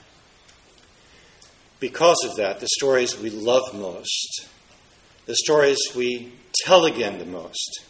Because 1.79 2.23
of 2.23 2.37
that, 2.37 2.59
the 2.59 2.67
stories 2.67 3.19
we 3.19 3.29
love 3.29 3.73
most, 3.73 4.47
the 5.25 5.35
stories 5.35 5.77
we 5.95 6.33
tell 6.63 6.85
again 6.85 7.19
the 7.19 7.25
most, 7.25 7.83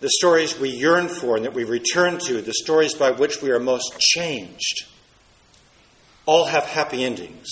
the 0.00 0.10
stories 0.10 0.58
we 0.58 0.70
yearn 0.70 1.08
for 1.08 1.36
and 1.36 1.44
that 1.44 1.54
we 1.54 1.64
return 1.64 2.18
to, 2.18 2.40
the 2.40 2.54
stories 2.54 2.94
by 2.94 3.10
which 3.10 3.42
we 3.42 3.50
are 3.50 3.60
most 3.60 3.98
changed, 3.98 4.86
all 6.26 6.46
have 6.46 6.64
happy 6.64 7.04
endings 7.04 7.48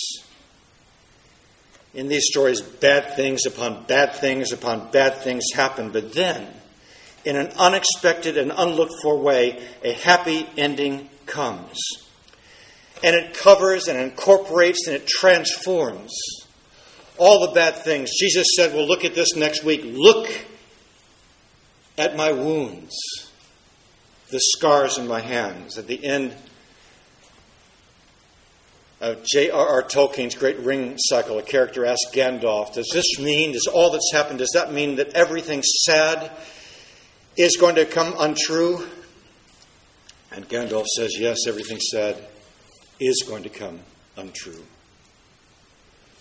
in 1.95 2.09
these 2.09 2.27
stories, 2.27 2.61
bad 2.61 3.15
things 3.17 3.45
upon 3.47 3.85
bad 3.85 4.15
things 4.15 4.53
upon 4.53 4.91
bad 4.91 5.17
things 5.17 5.45
happen. 5.55 5.91
But 5.91 6.15
then, 6.15 6.49
in 7.25 7.37
an 7.37 7.49
unexpected 7.59 8.37
and 8.37 8.53
unlooked 8.57 8.95
for 9.03 9.19
way, 9.19 9.63
a 9.83 9.93
happy 9.93 10.49
ending 10.57 11.11
comes. 11.27 11.79
And 13.05 13.15
it 13.15 13.35
covers 13.35 13.89
and 13.89 13.99
incorporates 13.99 14.87
and 14.87 14.97
it 14.97 15.07
transforms 15.07 16.13
all 17.19 17.47
the 17.47 17.53
bad 17.53 17.77
things. 17.77 18.11
Jesus 18.19 18.47
said, 18.57 18.75
We'll 18.75 18.87
look 18.87 19.05
at 19.05 19.15
this 19.15 19.35
next 19.37 19.65
week. 19.65 19.83
Look 19.85 20.31
at 21.99 22.17
my 22.17 22.33
wounds, 22.33 22.97
the 24.31 24.41
scars 24.41 24.99
in 24.99 25.07
my 25.07 25.21
hands. 25.21 25.79
At 25.79 25.87
the 25.87 26.05
end, 26.05 26.35
of 29.03 29.25
J.R.R. 29.25 29.83
Tolkien's 29.83 30.37
great 30.37 30.59
ring 30.61 30.95
cycle, 30.97 31.37
a 31.37 31.43
character 31.43 31.85
asks 31.85 32.15
Gandalf, 32.15 32.75
Does 32.75 32.89
this 32.93 33.19
mean, 33.19 33.53
does 33.53 33.67
all 33.67 33.91
that's 33.91 34.13
happened, 34.13 34.39
does 34.39 34.53
that 34.55 34.73
mean 34.73 34.97
that 34.97 35.09
everything 35.15 35.61
sad 35.63 36.31
is 37.37 37.57
going 37.57 37.75
to 37.75 37.85
come 37.85 38.15
untrue? 38.17 38.87
And 40.31 40.49
Gandalf 40.49 40.87
says, 40.87 41.17
Yes, 41.19 41.49
everything 41.49 41.81
sad 41.81 42.17
is 43.01 43.25
going 43.27 43.43
to 43.43 43.49
come 43.49 43.81
untrue. 44.17 44.63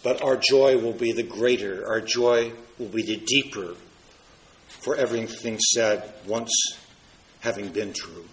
But 0.03 0.23
our 0.23 0.37
joy 0.37 0.77
will 0.77 0.93
be 0.93 1.11
the 1.11 1.23
greater, 1.23 1.87
our 1.87 2.01
joy 2.01 2.53
will 2.79 2.87
be 2.87 3.03
the 3.03 3.17
deeper 3.17 3.75
for 4.81 4.95
everything 4.95 5.59
said 5.59 6.13
once 6.25 6.51
having 7.41 7.69
been 7.69 7.93
true. 7.93 8.25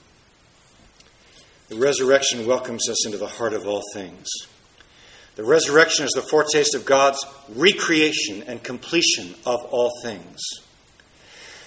The 1.68 1.76
resurrection 1.76 2.46
welcomes 2.46 2.88
us 2.88 3.04
into 3.04 3.18
the 3.18 3.26
heart 3.26 3.52
of 3.52 3.66
all 3.66 3.82
things. 3.92 4.26
The 5.36 5.44
resurrection 5.44 6.06
is 6.06 6.12
the 6.12 6.22
foretaste 6.22 6.74
of 6.74 6.86
God's 6.86 7.24
recreation 7.54 8.42
and 8.46 8.62
completion 8.62 9.34
of 9.44 9.60
all 9.66 9.92
things. 10.02 10.40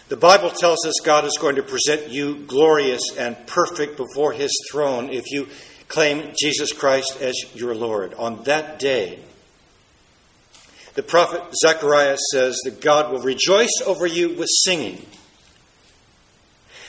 The 0.09 0.17
Bible 0.17 0.49
tells 0.49 0.85
us 0.85 0.99
God 1.05 1.23
is 1.23 1.37
going 1.39 1.55
to 1.55 1.63
present 1.63 2.09
you 2.09 2.43
glorious 2.47 3.15
and 3.17 3.37
perfect 3.47 3.95
before 3.95 4.33
his 4.33 4.51
throne 4.69 5.09
if 5.09 5.31
you 5.31 5.47
claim 5.87 6.33
Jesus 6.37 6.73
Christ 6.73 7.21
as 7.21 7.35
your 7.53 7.75
Lord. 7.75 8.13
On 8.15 8.43
that 8.43 8.79
day, 8.79 9.19
the 10.93 11.03
prophet 11.03 11.41
Zechariah 11.55 12.17
says 12.31 12.59
that 12.65 12.81
God 12.81 13.11
will 13.11 13.21
rejoice 13.21 13.81
over 13.85 14.05
you 14.05 14.35
with 14.35 14.49
singing. 14.49 15.05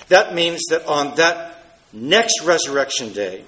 That 0.09 0.35
means 0.35 0.63
that 0.71 0.87
on 0.87 1.17
that 1.17 1.65
next 1.93 2.43
resurrection 2.43 3.13
day, 3.13 3.45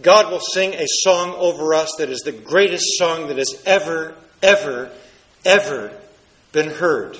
God 0.00 0.30
will 0.30 0.40
sing 0.40 0.74
a 0.74 0.86
song 0.86 1.34
over 1.36 1.74
us 1.74 1.92
that 1.98 2.08
is 2.08 2.20
the 2.20 2.32
greatest 2.32 2.98
song 2.98 3.28
that 3.28 3.38
has 3.38 3.60
ever, 3.66 4.14
ever, 4.42 4.90
ever 5.44 5.92
been 6.52 6.70
heard. 6.70 7.18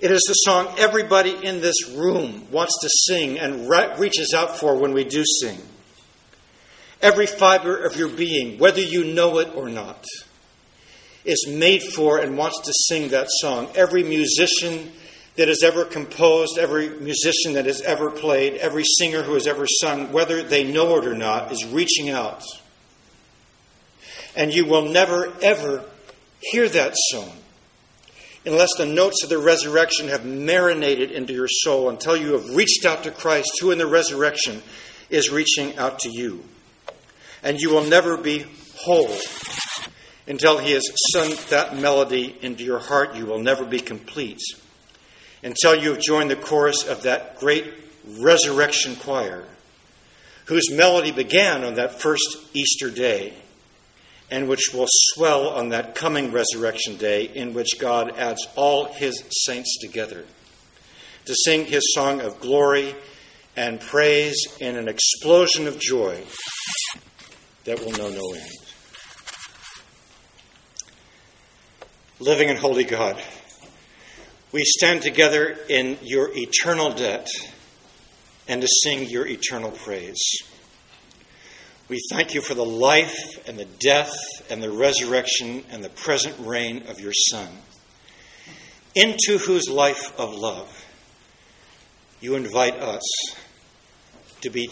It 0.00 0.10
is 0.10 0.22
the 0.28 0.34
song 0.34 0.74
everybody 0.76 1.30
in 1.30 1.62
this 1.62 1.88
room 1.88 2.50
wants 2.50 2.78
to 2.82 2.88
sing 2.90 3.38
and 3.38 3.68
reaches 3.98 4.34
out 4.36 4.58
for 4.58 4.76
when 4.76 4.92
we 4.92 5.04
do 5.04 5.24
sing. 5.40 5.58
Every 7.00 7.26
fiber 7.26 7.84
of 7.84 7.96
your 7.96 8.10
being, 8.10 8.58
whether 8.58 8.80
you 8.82 9.04
know 9.14 9.38
it 9.38 9.54
or 9.54 9.68
not, 9.70 10.04
is 11.24 11.46
made 11.48 11.82
for 11.82 12.18
and 12.18 12.36
wants 12.36 12.60
to 12.64 12.72
sing 12.72 13.08
that 13.08 13.28
song. 13.30 13.68
Every 13.74 14.02
musician 14.02 14.92
that 15.36 15.48
has 15.48 15.62
ever 15.62 15.84
composed, 15.84 16.58
every 16.58 16.88
musician 16.88 17.54
that 17.54 17.66
has 17.66 17.80
ever 17.80 18.10
played, 18.10 18.54
every 18.54 18.84
singer 18.84 19.22
who 19.22 19.34
has 19.34 19.46
ever 19.46 19.66
sung, 19.66 20.12
whether 20.12 20.42
they 20.42 20.70
know 20.70 20.98
it 20.98 21.06
or 21.06 21.14
not, 21.14 21.50
is 21.50 21.64
reaching 21.66 22.10
out. 22.10 22.44
And 24.36 24.52
you 24.52 24.66
will 24.66 24.90
never, 24.90 25.32
ever 25.42 25.84
hear 26.40 26.68
that 26.68 26.94
song 27.10 27.32
unless 28.46 28.70
the 28.76 28.86
notes 28.86 29.22
of 29.22 29.30
the 29.30 29.38
resurrection 29.38 30.08
have 30.08 30.24
marinated 30.24 31.10
into 31.10 31.32
your 31.32 31.48
soul 31.48 31.88
until 31.88 32.16
you 32.16 32.32
have 32.32 32.54
reached 32.54 32.84
out 32.84 33.04
to 33.04 33.10
Christ, 33.10 33.50
who 33.60 33.70
in 33.70 33.78
the 33.78 33.86
resurrection 33.86 34.62
is 35.08 35.30
reaching 35.30 35.76
out 35.78 36.00
to 36.00 36.10
you. 36.10 36.44
And 37.42 37.58
you 37.58 37.70
will 37.70 37.84
never 37.84 38.16
be 38.16 38.44
whole 38.76 39.08
until 40.26 40.58
He 40.58 40.72
has 40.72 40.82
sung 41.12 41.34
that 41.50 41.76
melody 41.76 42.36
into 42.40 42.64
your 42.64 42.78
heart. 42.78 43.14
You 43.14 43.26
will 43.26 43.40
never 43.40 43.64
be 43.64 43.80
complete 43.80 44.40
until 45.42 45.74
you 45.74 45.90
have 45.90 46.00
joined 46.00 46.30
the 46.30 46.36
chorus 46.36 46.84
of 46.86 47.02
that 47.02 47.38
great 47.38 47.72
resurrection 48.18 48.96
choir, 48.96 49.44
whose 50.46 50.70
melody 50.70 51.12
began 51.12 51.64
on 51.64 51.74
that 51.74 52.00
first 52.00 52.38
Easter 52.54 52.90
day 52.90 53.34
and 54.30 54.48
which 54.48 54.70
will 54.72 54.86
swell 54.88 55.50
on 55.50 55.68
that 55.68 55.94
coming 55.94 56.32
resurrection 56.32 56.96
day 56.96 57.24
in 57.24 57.54
which 57.54 57.78
God 57.78 58.16
adds 58.16 58.46
all 58.56 58.86
his 58.92 59.22
saints 59.30 59.78
together 59.80 60.24
to 61.26 61.34
sing 61.44 61.66
his 61.66 61.94
song 61.94 62.20
of 62.20 62.40
glory 62.40 62.94
and 63.56 63.80
praise 63.80 64.46
in 64.60 64.76
an 64.76 64.88
explosion 64.88 65.66
of 65.66 65.78
joy 65.78 66.22
that 67.64 67.78
will 67.80 67.92
know 67.92 68.08
no 68.08 68.34
end. 68.34 68.63
Living 72.20 72.48
and 72.48 72.58
holy 72.58 72.84
God, 72.84 73.20
we 74.52 74.62
stand 74.64 75.02
together 75.02 75.58
in 75.68 75.98
your 76.00 76.30
eternal 76.32 76.92
debt 76.92 77.26
and 78.46 78.62
to 78.62 78.68
sing 78.68 79.08
your 79.08 79.26
eternal 79.26 79.72
praise. 79.72 80.22
We 81.88 82.00
thank 82.12 82.32
you 82.32 82.40
for 82.40 82.54
the 82.54 82.64
life 82.64 83.46
and 83.48 83.58
the 83.58 83.64
death 83.64 84.14
and 84.48 84.62
the 84.62 84.70
resurrection 84.70 85.64
and 85.70 85.82
the 85.82 85.88
present 85.88 86.36
reign 86.38 86.84
of 86.86 87.00
your 87.00 87.12
Son, 87.12 87.48
into 88.94 89.38
whose 89.38 89.68
life 89.68 90.16
of 90.18 90.34
love 90.36 90.84
you 92.20 92.36
invite 92.36 92.76
us 92.76 93.02
to 94.40 94.50
be 94.50 94.70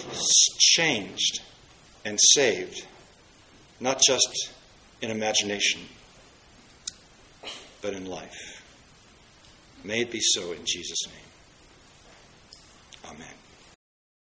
changed 0.59 1.41
and 2.05 2.19
saved, 2.35 2.87
not 3.81 4.01
just 4.01 4.53
in 5.01 5.11
imagination, 5.11 5.83
but 7.83 7.93
in 7.93 8.07
life. 8.07 8.63
May 9.85 10.03
it 10.03 10.11
be 10.11 10.21
so 10.21 10.53
in 10.53 10.65
Jesus' 10.65 11.07
name. 11.07 11.17
Amen. 13.05 13.42